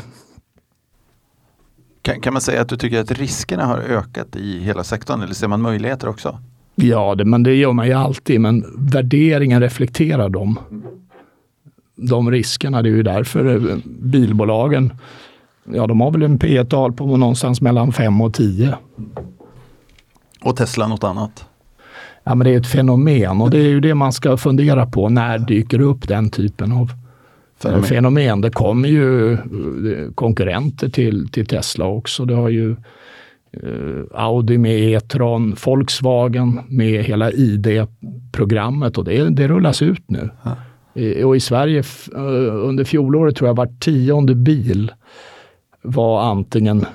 [2.03, 5.35] Kan, kan man säga att du tycker att riskerna har ökat i hela sektorn eller
[5.35, 6.39] ser man möjligheter också?
[6.75, 10.59] Ja, det, men det gör man ju alltid, men värderingen reflekterar dem.
[11.97, 14.93] De riskerna, det är ju därför eh, bilbolagen,
[15.65, 18.75] ja de har väl en P tal på någonstans mellan 5 och 10.
[20.41, 21.45] Och Tesla något annat?
[22.25, 25.09] Ja, men det är ett fenomen och det är ju det man ska fundera på.
[25.09, 26.91] När dyker upp den typen av
[27.59, 27.83] Fenomen.
[27.85, 28.41] fenomen?
[28.41, 32.25] Det kommer ju eh, konkurrenter till, till Tesla också.
[32.25, 32.77] Det har ju
[34.15, 40.31] Audi med E-tron, Volkswagen med hela ID-programmet och det, det rullas ut nu.
[41.25, 41.83] Och i Sverige
[42.53, 44.93] under fjolåret tror jag var tionde bil
[45.83, 46.87] var antingen,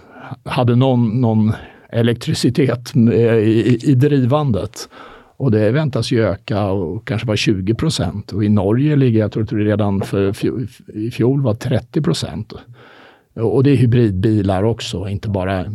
[0.44, 1.54] hade någon, någon
[1.90, 4.90] elektricitet i, i drivandet.
[5.38, 8.32] Och det väntas ju öka och kanske vara 20 procent.
[8.32, 10.46] Och i Norge ligger, jag tror att det redan för
[10.94, 12.54] i fjol var 30 procent.
[13.36, 15.66] Och det är hybridbilar också, inte bara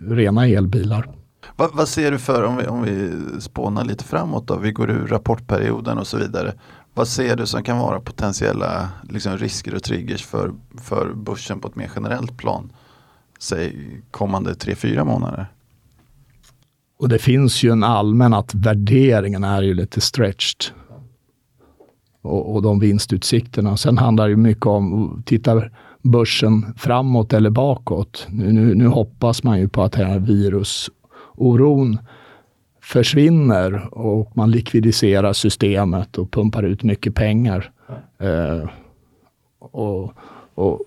[0.00, 1.08] rena elbilar.
[1.56, 4.90] Vad, vad, ser du för, om vi, om vi spånar lite framåt då, vi går
[4.90, 6.54] ur rapportperioden och så vidare.
[6.94, 11.68] Vad ser du som kan vara potentiella liksom, risker och triggers för, för börsen på
[11.68, 12.72] ett mer generellt plan?
[13.38, 13.76] Säg
[14.10, 15.46] kommande tre fyra månader.
[16.98, 20.64] Och det finns ju en allmän att värderingen är ju lite stretched.
[22.22, 23.76] Och, och de vinstutsikterna.
[23.76, 25.72] Sen handlar det mycket om, tittar
[26.04, 28.26] börsen framåt eller bakåt?
[28.30, 31.98] Nu, nu, nu hoppas man ju på att den här virusoron
[32.82, 37.70] försvinner och man likvidiserar systemet och pumpar ut mycket pengar.
[38.18, 38.68] Eh,
[39.58, 40.12] och,
[40.54, 40.80] och,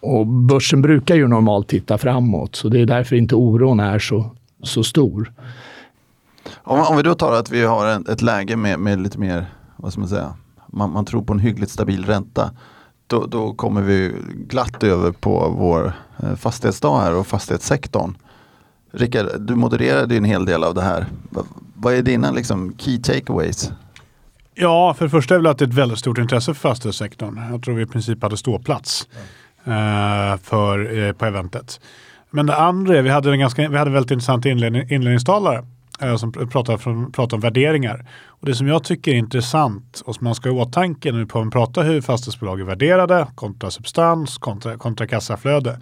[0.00, 4.30] och börsen brukar ju normalt titta framåt, så det är därför inte oron är så,
[4.62, 5.32] så stor.
[6.62, 9.46] Om, om vi då tar att vi har en, ett läge med, med lite mer,
[9.76, 10.34] vad ska man säga,
[10.66, 12.50] man, man tror på en hyggligt stabil ränta.
[13.10, 15.92] Då, då, kommer vi glatt över på vår
[16.22, 18.14] eh, fastighetsdag här och fastighetssektorn.
[18.92, 21.06] Rickard, du modererade en hel del av det här.
[21.74, 23.72] Vad är dina liksom, key takeaways?
[24.54, 27.40] Ja, för det första är väl att det är ett väldigt stort intresse för fastighetssektorn.
[27.50, 29.08] Jag tror vi i princip hade ståplats
[29.64, 30.38] mm.
[30.38, 31.80] för, eh, på eventet.
[32.30, 35.64] Men det andra är, vi hade en ganska, vi hade väldigt intressant inledning, inledningstalare
[36.02, 38.06] Eh, som pratar, från, pratar om värderingar.
[38.26, 41.18] Och det som jag tycker är intressant och som man ska ha i åtanke när
[41.18, 45.80] vi pratar hur fastighetsbolag är värderade kontra substans, kontra, kontra kassaflöde.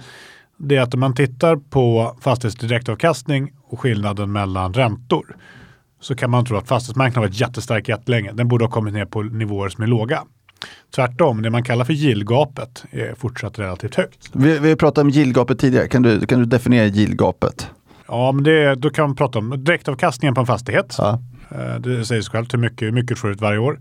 [0.56, 5.36] Det är att om man tittar på fastighetsdirektavkastning och skillnaden mellan räntor
[6.00, 8.32] så kan man tro att fastighetsmarknaden har varit jättestark jättelänge.
[8.32, 10.24] Den borde ha kommit ner på nivåer som är låga.
[10.94, 14.30] Tvärtom, det man kallar för gillgapet är fortsatt relativt högt.
[14.32, 15.88] Vi, vi pratade om gillgapet tidigare.
[15.88, 17.70] Kan du, kan du definiera gillgapet?
[18.08, 20.94] Ja, men det, då kan man prata om direktavkastningen på en fastighet.
[20.98, 21.20] Ja.
[21.50, 23.80] Eh, det säger sig självt hur mycket, hur mycket får ut varje år.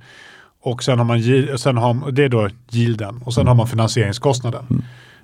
[0.62, 3.48] Och sen har man, sen har, det är då yielden och sen mm.
[3.48, 4.66] har man finansieringskostnaden.
[4.70, 4.84] Mm.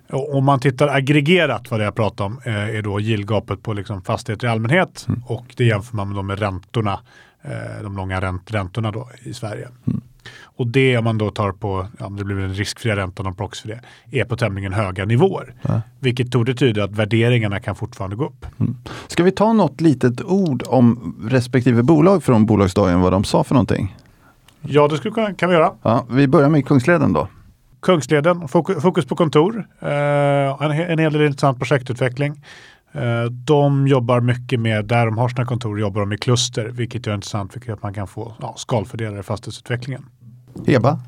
[0.10, 4.02] Om man tittar aggregerat vad det jag pratar om eh, är då yieldgapet på liksom
[4.02, 5.24] fastigheter i allmänhet mm.
[5.26, 7.00] och det jämför man med, med räntorna,
[7.42, 9.68] eh, de långa ränt, räntorna då i Sverige.
[10.44, 13.80] Och det om man då tar på, ja, det blir den riskfria räntan och proxfria,
[14.12, 15.54] är på tämligen höga nivåer.
[15.62, 15.82] Ja.
[16.00, 18.46] Vilket torde tyda att värderingarna kan fortfarande gå upp.
[18.60, 18.76] Mm.
[19.08, 23.54] Ska vi ta något litet ord om respektive bolag från bolagsdagen, vad de sa för
[23.54, 23.96] någonting?
[24.62, 25.72] Ja, det skulle, kan vi göra.
[25.82, 27.28] Ja, vi börjar med Kungsleden då.
[27.82, 28.48] Kungsleden,
[28.82, 29.90] fokus på kontor, eh,
[30.90, 32.44] en, hel del intressant projektutveckling.
[32.92, 37.08] Eh, de jobbar mycket med, där de har sina kontor, jobbar de i kluster, vilket
[37.08, 40.06] är intressant för att man kan få ja, skalfördelar i fastighetsutvecklingen.
[40.68, 41.00] Heba?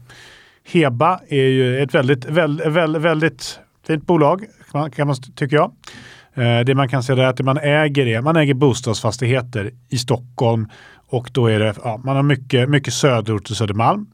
[0.63, 4.45] Heba är ju ett väldigt, väldigt, väldigt, väldigt fint bolag,
[4.95, 5.71] kan man, tycker jag.
[6.33, 10.67] Eh, det man kan säga är att man äger är, man äger bostadsfastigheter i Stockholm
[11.07, 14.05] och då är det, ja, man har mycket, mycket söderort och Södermalm.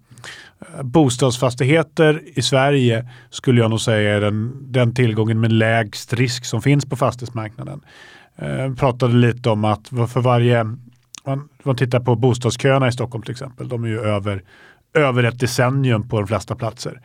[0.60, 6.46] Eh, bostadsfastigheter i Sverige skulle jag nog säga är den, den tillgången med lägst risk
[6.46, 7.82] som finns på fastighetsmarknaden.
[8.36, 10.64] Eh, pratade lite om att för varje,
[11.26, 14.44] man, man tittar på bostadsköerna i Stockholm till exempel, de är ju över,
[14.94, 17.02] över ett decennium på de flesta platser.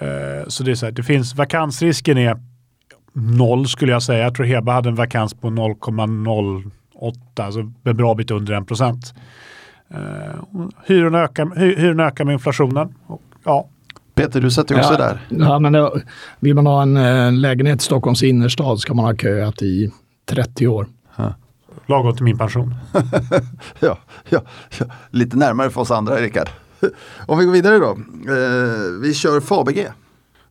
[0.00, 2.36] Eh, så det är så här, det finns, vakansrisken är
[3.12, 4.24] noll skulle jag säga.
[4.24, 9.14] Jag tror Heba hade en vakans på 0,08, alltså en bra bit under en procent.
[9.94, 12.94] Uh, hyrorna, ökar, hy, hyrorna ökar med inflationen.
[13.06, 13.68] Och, ja.
[14.14, 15.20] Peter, du sätter också ja, där.
[15.28, 15.90] Ja, men det,
[16.40, 19.90] vill man ha en, en lägenhet i Stockholms innerstad ska man ha köat i
[20.26, 20.86] 30 år.
[21.16, 21.34] Ja.
[21.86, 22.74] Lagom till min pension.
[23.80, 23.98] ja,
[24.28, 24.40] ja,
[24.78, 26.48] ja, lite närmare för oss andra, Rickard.
[27.26, 27.90] Om vi går vidare då.
[28.32, 29.88] Eh, vi kör Fabg.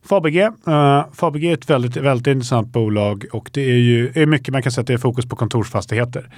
[0.02, 4.26] Fabg, uh, eh, Fabg är ett väldigt, väldigt intressant bolag och det är ju är
[4.26, 6.30] mycket man kan säga att det är fokus på kontorsfastigheter.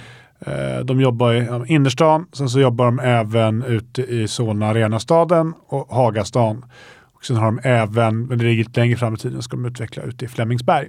[0.47, 5.95] Uh, de jobbar i innerstan, sen så jobbar de även ute i Solna Arenastaden och
[5.95, 6.65] Hagastan.
[7.13, 9.65] Och sen har de även, men det ligger lite längre fram i tiden, ska de
[9.65, 10.87] utveckla ute i Flemingsberg.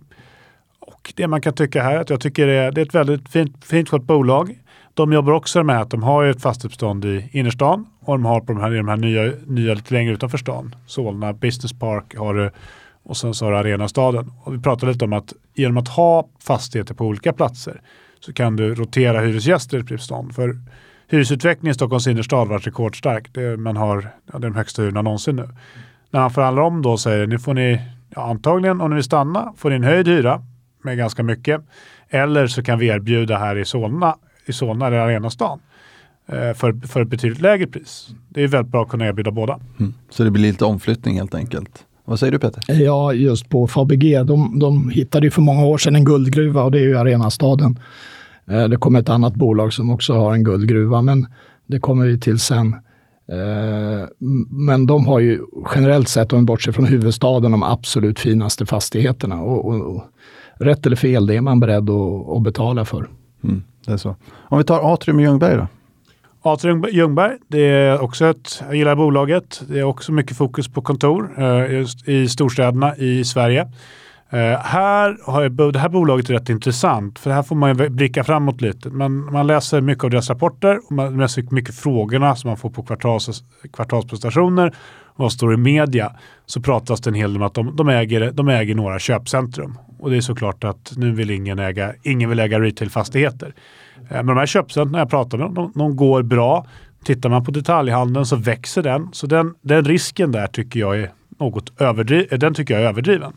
[0.81, 3.29] Och det man kan tycka här, att jag tycker det är, det är ett väldigt
[3.29, 4.59] fint, fint skött bolag.
[4.95, 8.53] De jobbar också med att de har ett fastighetsbestånd i innerstan och de har på
[8.53, 10.75] de här, de här nya, nya lite längre utanför stan.
[10.87, 12.51] Solna Business Park har du
[13.03, 14.33] och sen så har du Arenastaden.
[14.45, 17.81] Och vi pratade lite om att genom att ha fastigheter på olika platser
[18.21, 20.35] så kan du rotera hyresgäster i ett bestånd.
[20.35, 20.57] För
[21.09, 23.35] hyresutvecklingen i Stockholms innerstad har varit rekordstark.
[23.35, 25.49] Det, man har ja, det är de högsta hyrorna någonsin nu.
[26.11, 27.81] När man förhandlar om då säger nu får ni
[28.15, 30.43] ja, antagligen om ni vill stanna får ni en höjd hyra
[30.83, 31.61] med ganska mycket.
[32.09, 35.59] Eller så kan vi erbjuda här i Solna, i Solna eller Arenastan
[36.27, 38.09] eh, för, för ett betydligt lägre pris.
[38.29, 39.61] Det är väldigt bra att kunna erbjuda båda.
[39.81, 39.95] Mm.
[40.11, 41.85] Så det blir lite omflyttning helt enkelt.
[42.05, 42.83] Vad säger du Peter?
[42.83, 44.23] Ja, just på Fabege.
[44.23, 47.79] De, de hittade ju för många år sedan en guldgruva och det är ju Arenastaden.
[48.51, 51.27] Eh, det kommer ett annat bolag som också har en guldgruva, men
[51.67, 52.77] det kommer vi till sen.
[53.33, 54.09] Eh,
[54.51, 55.41] men de har ju
[55.75, 59.43] generellt sett, om vi bortser från huvudstaden, de absolut finaste fastigheterna.
[59.43, 60.05] Och, och, och
[60.55, 63.09] rätt eller fel, det är man beredd att, att betala för.
[63.45, 64.17] Mm, det är så.
[64.33, 65.67] Om vi tar Atrium i Ljungberg då?
[66.43, 69.63] Atrium Ljungberg, det är också ett, jag gillar bolaget.
[69.69, 73.69] Det är också mycket fokus på kontor eh, just i storstäderna i Sverige.
[74.31, 78.25] Eh, här har jag, det här bolaget är rätt intressant för här får man blicka
[78.25, 78.91] framåt lite.
[78.91, 82.71] Man, man läser mycket av deras rapporter och man läser mycket frågorna som man får
[82.71, 84.75] på kvartals, kvartalsprestationer
[85.15, 86.13] och vad står i media.
[86.47, 89.79] Så pratas det en hel del om att de, de, äger, de äger några köpcentrum.
[90.03, 93.55] Och det är såklart att nu vill ingen äga, ingen vill äga retailfastigheter.
[93.97, 96.67] Eh, men de här köpcentren jag pratar om, de, de går bra.
[97.05, 99.09] Tittar man på detaljhandeln så växer den.
[99.13, 102.29] Så den, den risken där tycker jag är något överdriven.
[102.31, 103.33] Eh, den tycker jag är överdriven.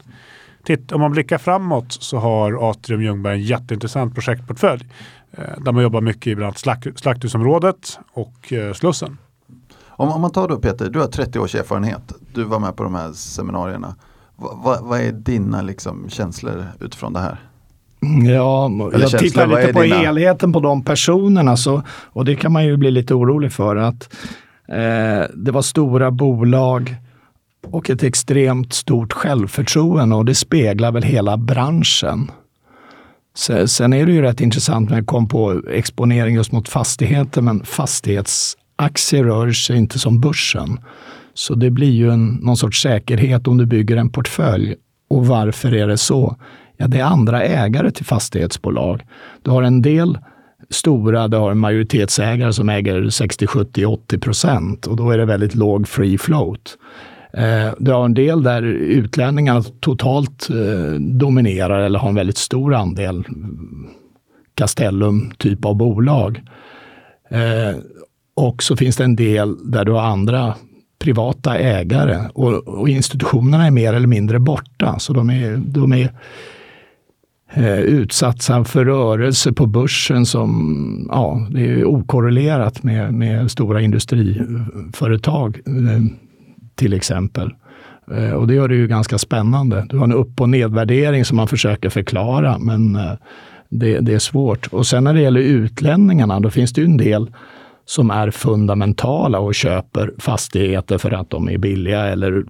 [0.63, 4.87] Titt, om man blickar framåt så har Atrium Ljungberg en jätteintressant projektportfölj
[5.31, 9.17] eh, där man jobbar mycket i bland annat slakt, slakthusområdet och eh, Slussen.
[9.87, 12.13] Om, om, man tar då Peter, du har 30 års erfarenhet.
[12.33, 13.95] Du var med på de här seminarierna.
[14.37, 17.39] Va, va, vad är dina liksom, känslor utifrån det här?
[18.25, 19.95] Ja, jag tittar lite på dina?
[19.95, 23.75] helheten på de personerna så, och det kan man ju bli lite orolig för.
[23.75, 24.15] att
[24.67, 26.95] eh, Det var stora bolag
[27.67, 32.31] och ett extremt stort självförtroende och det speglar väl hela branschen.
[33.65, 37.65] Sen är det ju rätt intressant när det kom på exponering just mot fastigheter, men
[37.65, 40.79] fastighetsaktier rör sig inte som börsen.
[41.35, 44.75] Så det blir ju en, någon sorts säkerhet om du bygger en portfölj.
[45.07, 46.35] Och varför är det så?
[46.77, 49.01] Ja, det är andra ägare till fastighetsbolag.
[49.41, 50.17] Du har en del
[50.69, 55.25] stora, du har en majoritetsägare som äger 60, 70, 80 procent och då är det
[55.25, 56.77] väldigt låg free float.
[57.33, 62.73] Eh, du har en del där utlänningarna totalt eh, dominerar eller har en väldigt stor
[62.73, 63.23] andel
[64.55, 66.41] Castellum typ av bolag.
[67.29, 67.79] Eh,
[68.35, 70.53] och så finns det en del där du har andra
[71.05, 74.99] privata ägare och, och institutionerna är mer eller mindre borta.
[74.99, 76.09] Så de är, de är
[77.53, 85.59] eh, utsatta för rörelse på börsen som ja, det är okorrelerat med, med stora industriföretag.
[85.67, 86.01] Eh,
[86.75, 87.53] till exempel.
[88.11, 89.85] Eh, och det gör det ju ganska spännande.
[89.89, 93.11] Du har en upp och nedvärdering som man försöker förklara, men eh,
[93.69, 94.67] det, det, är svårt.
[94.67, 97.31] Och sen när det gäller utlänningarna, då finns det ju en del
[97.85, 102.43] som är fundamentala och köper fastigheter för att de är billiga eller,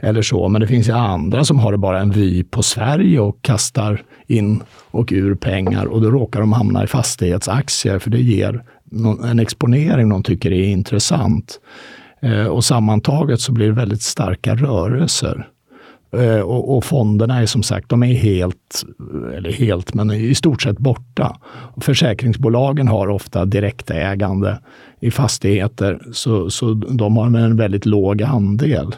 [0.00, 0.48] eller så.
[0.48, 4.62] Men det finns ju andra som har bara en vy på Sverige och kastar in
[4.90, 8.64] och ur pengar och då råkar de hamna i fastighetsaktier för det ger
[9.24, 11.60] en exponering de tycker är intressant.
[12.20, 15.48] Eh, och sammantaget så blir det väldigt starka rörelser.
[16.16, 18.84] Eh, och, och, fonderna är som sagt, de är helt,
[19.36, 21.36] eller helt, men i stort sett borta.
[21.80, 24.58] Försäkringsbolagen har ofta direktägande
[25.00, 28.94] i fastigheter, så, så de har en väldigt låg andel.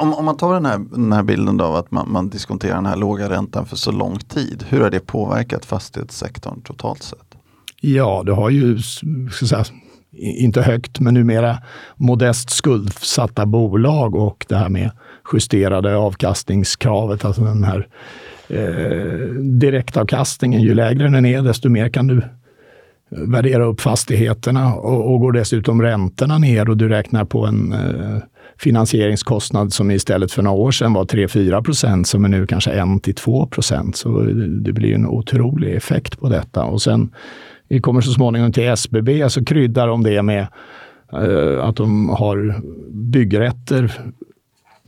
[0.00, 2.86] Om, om man tar den här, den här bilden av att man, man diskonterar den
[2.86, 7.34] här låga räntan för så lång tid, hur har det påverkat fastighetssektorn totalt sett?
[7.80, 8.78] Ja, det har ju
[9.30, 9.64] ska säga,
[10.16, 11.58] inte högt, men numera
[11.96, 14.90] modest skuldsatta bolag och det här med
[15.32, 17.88] justerade avkastningskravet, alltså den här
[18.48, 20.60] eh, direktavkastningen.
[20.62, 22.22] Ju lägre den är, desto mer kan du
[23.08, 28.18] värdera upp fastigheterna och, och går dessutom räntorna ner och du räknar på en eh,
[28.58, 33.48] finansieringskostnad som istället för några år sedan var 3-4 procent som är nu kanske 1-2
[33.48, 33.96] procent.
[33.96, 34.22] Så
[34.64, 36.64] det blir en otrolig effekt på detta.
[36.64, 37.12] Och sen
[37.68, 40.46] vi kommer så småningom till SBB, så kryddar de det med
[41.12, 43.92] eh, att de har byggrätter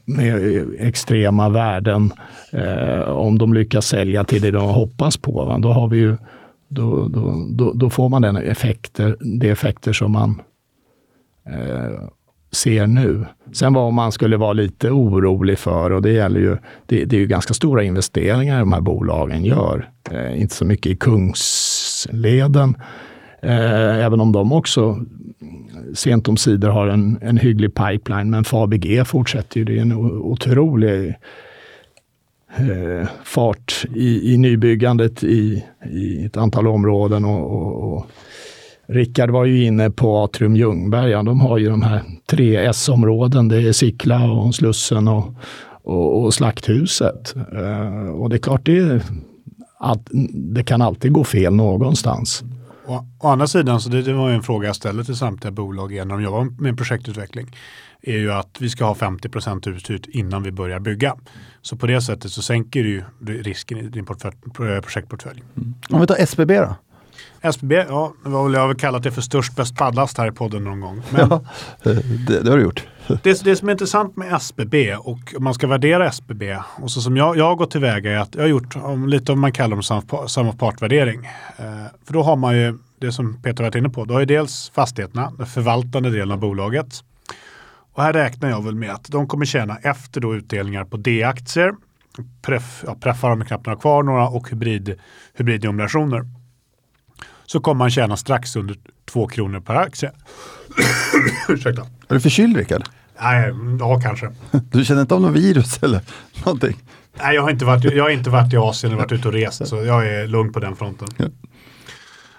[0.07, 2.13] med extrema värden.
[2.53, 5.59] Eh, om de lyckas sälja till det de hoppas på, va?
[5.59, 6.17] då har vi ju
[6.69, 10.43] då, då, då, då, får man den effekter, de effekter som man
[11.47, 12.09] eh,
[12.53, 13.27] ser nu.
[13.53, 17.21] Sen vad man skulle vara lite orolig för, och det gäller ju, det, det är
[17.21, 19.91] ju ganska stora investeringar de här bolagen gör.
[20.11, 22.75] Eh, inte så mycket i kungsleden,
[23.47, 24.99] eh, även om de också
[25.95, 28.31] sent om sidor har en, en hygglig pipeline.
[28.31, 31.15] Men Fabg fortsätter ju, det är en otrolig
[32.57, 37.25] eh, fart i, i nybyggandet i, i ett antal områden.
[37.25, 38.07] och, och, och
[38.89, 41.11] Rickard var ju inne på Atrium Ljungberg.
[41.11, 43.49] Ja, de har ju de här tre S-områden.
[43.49, 45.35] Det är Sickla och Slussen och,
[45.83, 47.35] och, och Slakthuset.
[47.37, 49.03] Eh, och det är klart, det,
[49.79, 52.45] att, det kan alltid gå fel någonstans.
[52.87, 55.93] Och, å andra sidan, så det, det var en fråga jag ställde till samtliga bolag
[55.93, 57.57] när de jobbar med projektutveckling,
[58.03, 61.17] är ju att vi ska ha 50 procent uthyrt innan vi börjar bygga.
[61.63, 63.05] Så på det sättet så sänker du
[63.43, 64.07] risken i din
[64.83, 65.43] projektportfölj.
[65.57, 65.75] Mm.
[65.91, 66.75] Om vi tar SBB då?
[67.41, 70.81] SBB, ja, jag har väl kallat det för störst bäst paddlast här i podden någon
[70.81, 71.03] gång.
[71.11, 71.45] Men ja,
[71.83, 72.87] det, det har du gjort.
[73.23, 77.01] Det, det som är intressant med SBB och om man ska värdera SBB och så
[77.01, 79.53] som jag, jag har gått tillväga är att jag har gjort om, lite om man
[79.53, 81.27] kallar det samma partvärdering.
[81.57, 84.05] Eh, för då har man ju det som Peter varit inne på.
[84.05, 87.05] Då har ju dels fastigheterna, den förvaltande delen av bolaget.
[87.93, 91.75] Och här räknar jag väl med att de kommer tjäna efter då utdelningar på D-aktier.
[92.43, 95.01] Pref, ja, preffar har de knappt några kvar några och hybrid,
[95.35, 96.25] hybridobligationer
[97.47, 100.13] så kommer man tjäna strax under 2 kronor per aktie.
[101.49, 101.83] Ursäkta.
[102.09, 102.83] Är du förkyld Rickard?
[103.21, 104.31] Nej, ja kanske.
[104.71, 106.01] Du känner inte av något virus eller
[106.45, 106.77] någonting?
[107.23, 109.35] Nej, jag har inte varit, jag har inte varit i Asien och varit ute och
[109.35, 111.09] rest så jag är lugn på den fronten.
[111.17, 111.27] Ja.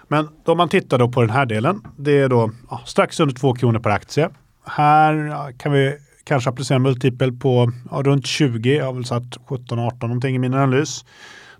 [0.08, 3.34] Men om man tittar då på den här delen, det är då ja, strax under
[3.34, 4.28] 2 kronor per aktie.
[4.66, 10.00] Här kan vi kanske applicera multipel på ja, runt 20, jag har väl satt 17-18
[10.00, 11.04] någonting i min analys.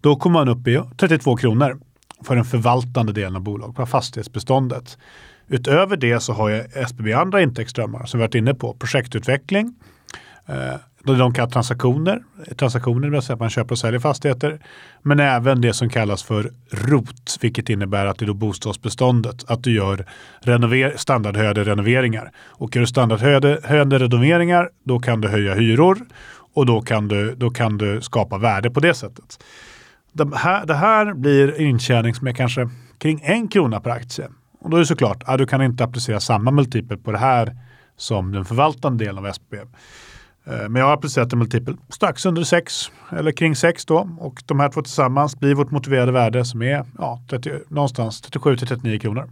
[0.00, 1.80] Då kommer man upp i 32 kronor
[2.24, 4.98] för den förvaltande delen av bolaget, på fastighetsbeståndet.
[5.48, 8.74] Utöver det så har ju SBB andra intäktsströmmar som vi varit inne på.
[8.74, 9.74] Projektutveckling,
[10.46, 10.74] eh,
[11.04, 12.22] de kallar transaktioner,
[12.56, 14.58] transaktioner vill säga att man köper och säljer fastigheter.
[15.02, 19.64] Men även det som kallas för ROT, vilket innebär att det är då bostadsbeståndet, att
[19.64, 20.06] du gör
[20.40, 22.32] renover standardhöjande renoveringar.
[22.36, 25.98] Och gör du standardhöjande renoveringar, då kan du höja hyror
[26.54, 29.44] och då kan du, då kan du skapa värde på det sättet.
[30.12, 32.68] Det här, det här blir intjäning som är kanske
[32.98, 34.28] kring en krona per aktie.
[34.58, 37.56] Och då är det såklart att du kan inte applicera samma multipel på det här
[37.96, 39.56] som den förvaltande delen av SBB.
[39.56, 39.64] Eh,
[40.44, 44.60] men jag har applicerat en multipel strax under 6 eller kring 6 då och de
[44.60, 48.98] här två tillsammans blir vårt motiverade värde som är ja, 30, någonstans 37 till 39
[48.98, 49.30] kronor.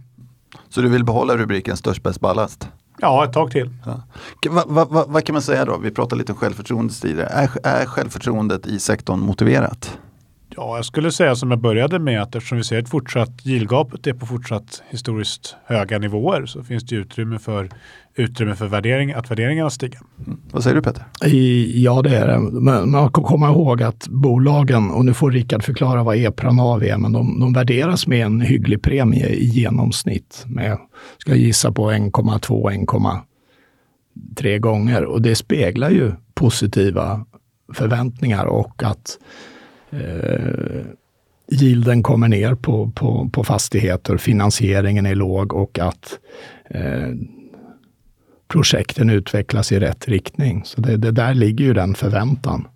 [0.69, 2.69] Så du vill behålla rubriken störst bäst ballast?
[2.99, 3.73] Ja, ett tag till.
[3.85, 4.03] Ja.
[4.49, 5.77] Vad va, va, va kan man säga då?
[5.77, 7.29] Vi pratade lite om självförtroende tidigare.
[7.29, 9.97] Är, är självförtroendet i sektorn motiverat?
[10.59, 14.07] Ja, jag skulle säga som jag började med att eftersom vi ser ett fortsatt yieldgapet
[14.07, 17.69] är på fortsatt historiskt höga nivåer så finns det utrymme för,
[18.15, 19.99] utrymme för värdering, att värderingarna stiger.
[20.25, 20.39] Mm.
[20.51, 21.03] Vad säger du Peter?
[21.73, 22.39] Ja, det är det.
[22.39, 26.97] Men man ska komma ihåg att bolagen, och nu får Rickard förklara vad EPRA-NAV är,
[26.97, 30.43] men de, de värderas med en hygglig premie i genomsnitt.
[30.47, 30.77] Med,
[31.17, 35.05] ska jag gissa på 1,2-1,3 gånger.
[35.05, 37.25] Och det speglar ju positiva
[37.73, 39.17] förväntningar och att
[39.89, 40.85] eh,
[41.51, 46.19] yielden kommer ner på, på, på fastigheter, finansieringen är låg och att
[46.69, 47.09] eh,
[48.47, 50.61] projekten utvecklas i rätt riktning.
[50.65, 52.67] Så det, det där ligger ju den förväntan.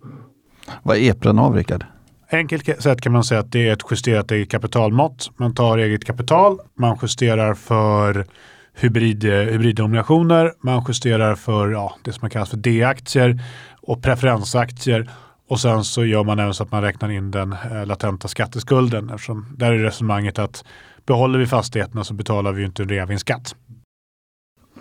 [0.82, 1.84] Vad är EPRAn av, Rickard?
[2.30, 5.30] Enkelt sett kan man säga att det är ett justerat eget kapitalmått.
[5.36, 8.26] Man tar eget kapital, man justerar för
[8.74, 13.42] hybrid, hybridobligationer, man justerar för ja, det som man kallar för D-aktier
[13.82, 15.10] och preferensaktier
[15.52, 19.10] och sen så gör man även så att man räknar in den eh, latenta skatteskulden.
[19.10, 20.64] Eftersom där är resonemanget att
[21.06, 23.54] behåller vi fastigheterna så betalar vi ju inte en reavinstskatt.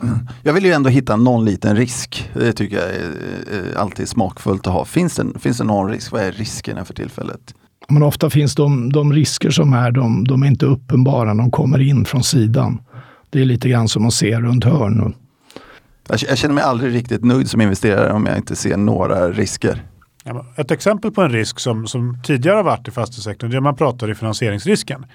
[0.01, 0.17] Mm.
[0.43, 2.29] Jag vill ju ändå hitta någon liten risk.
[2.33, 4.85] Det tycker jag är alltid smakfullt att ha.
[4.85, 6.11] Finns det, finns det någon risk?
[6.11, 7.55] Vad är riskerna för tillfället?
[7.89, 11.33] Men ofta finns de, de risker som är, de, de är inte uppenbara.
[11.33, 12.81] De kommer in från sidan.
[13.29, 15.13] Det är lite grann som att se runt hörn.
[16.07, 19.83] Jag, jag känner mig aldrig riktigt nöjd som investerare om jag inte ser några risker.
[20.55, 23.75] Ett exempel på en risk som, som tidigare har varit i fastighetssektorn, det är man
[23.75, 25.05] pratar i finansieringsrisken.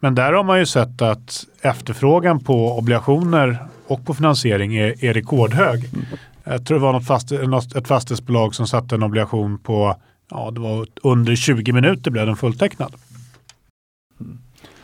[0.00, 5.14] Men där har man ju sett att efterfrågan på obligationer och på finansiering är, är
[5.14, 5.90] rekordhög.
[6.44, 7.32] Jag tror det var något fast,
[7.76, 9.96] ett fastighetsbolag som satte en obligation på,
[10.30, 12.94] ja det var under 20 minuter blev den fulltecknad.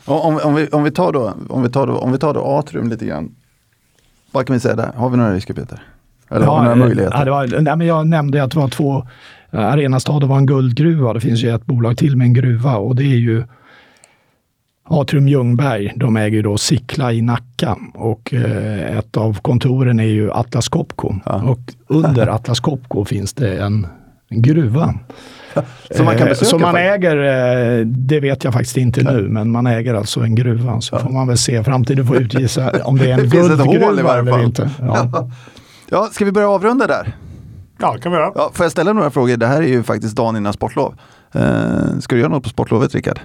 [0.05, 2.41] Om, om, vi, om, vi tar då, om, vi tar då, om vi tar då
[2.41, 3.35] Atrium lite grann.
[4.31, 4.93] Vad kan vi säga där?
[4.93, 5.83] Har vi några risker Peter?
[6.29, 7.19] Eller ja, har vi några möjligheter?
[7.19, 9.07] Ja, det var, nej, men jag nämnde att det var två
[9.53, 11.13] Arenastaden var en guldgruva.
[11.13, 13.45] Det finns ju ett bolag till med en gruva och det är ju
[14.85, 15.93] Atrium Ljungberg.
[15.97, 20.69] De äger ju då Sickla i Nacka och eh, ett av kontoren är ju Atlas
[20.69, 21.15] Copco.
[21.25, 21.43] Ja.
[21.43, 23.87] Och under Atlas Copco finns det en,
[24.29, 24.95] en gruva.
[25.91, 26.51] Som man kan besöka?
[26.51, 30.35] Som man äger, eh, det vet jag faktiskt inte nu, men man äger alltså en
[30.35, 30.81] gruva.
[30.81, 30.99] Så ja.
[30.99, 34.71] får man väl se, framtiden får utgisa om det är en guldgruva eller inte.
[34.81, 35.29] Ja.
[35.91, 37.13] ja, ska vi börja avrunda där?
[37.83, 38.33] Ja, kan vi göra.
[38.35, 39.37] Ja, får jag ställa några frågor?
[39.37, 40.95] Det här är ju faktiskt dagen innan sportlov.
[41.33, 43.21] Eh, ska du göra något på sportlovet, Rickard?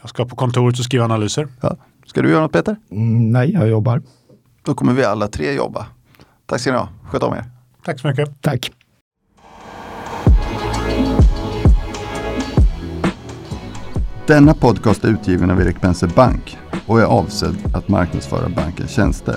[0.00, 1.48] Jag ska på kontoret och skriva analyser.
[1.60, 1.76] Ja.
[2.06, 2.76] Ska du göra något, Peter?
[2.90, 4.02] Mm, nej, jag jobbar.
[4.64, 5.86] Då kommer vi alla tre jobba.
[6.46, 6.88] Tack ska ni ha.
[7.08, 7.44] Sköt om er.
[7.84, 8.42] Tack så mycket.
[8.42, 8.72] Tack.
[14.26, 19.36] Denna podcast är utgiven av Erik Penser Bank och är avsedd att marknadsföra bankens tjänster.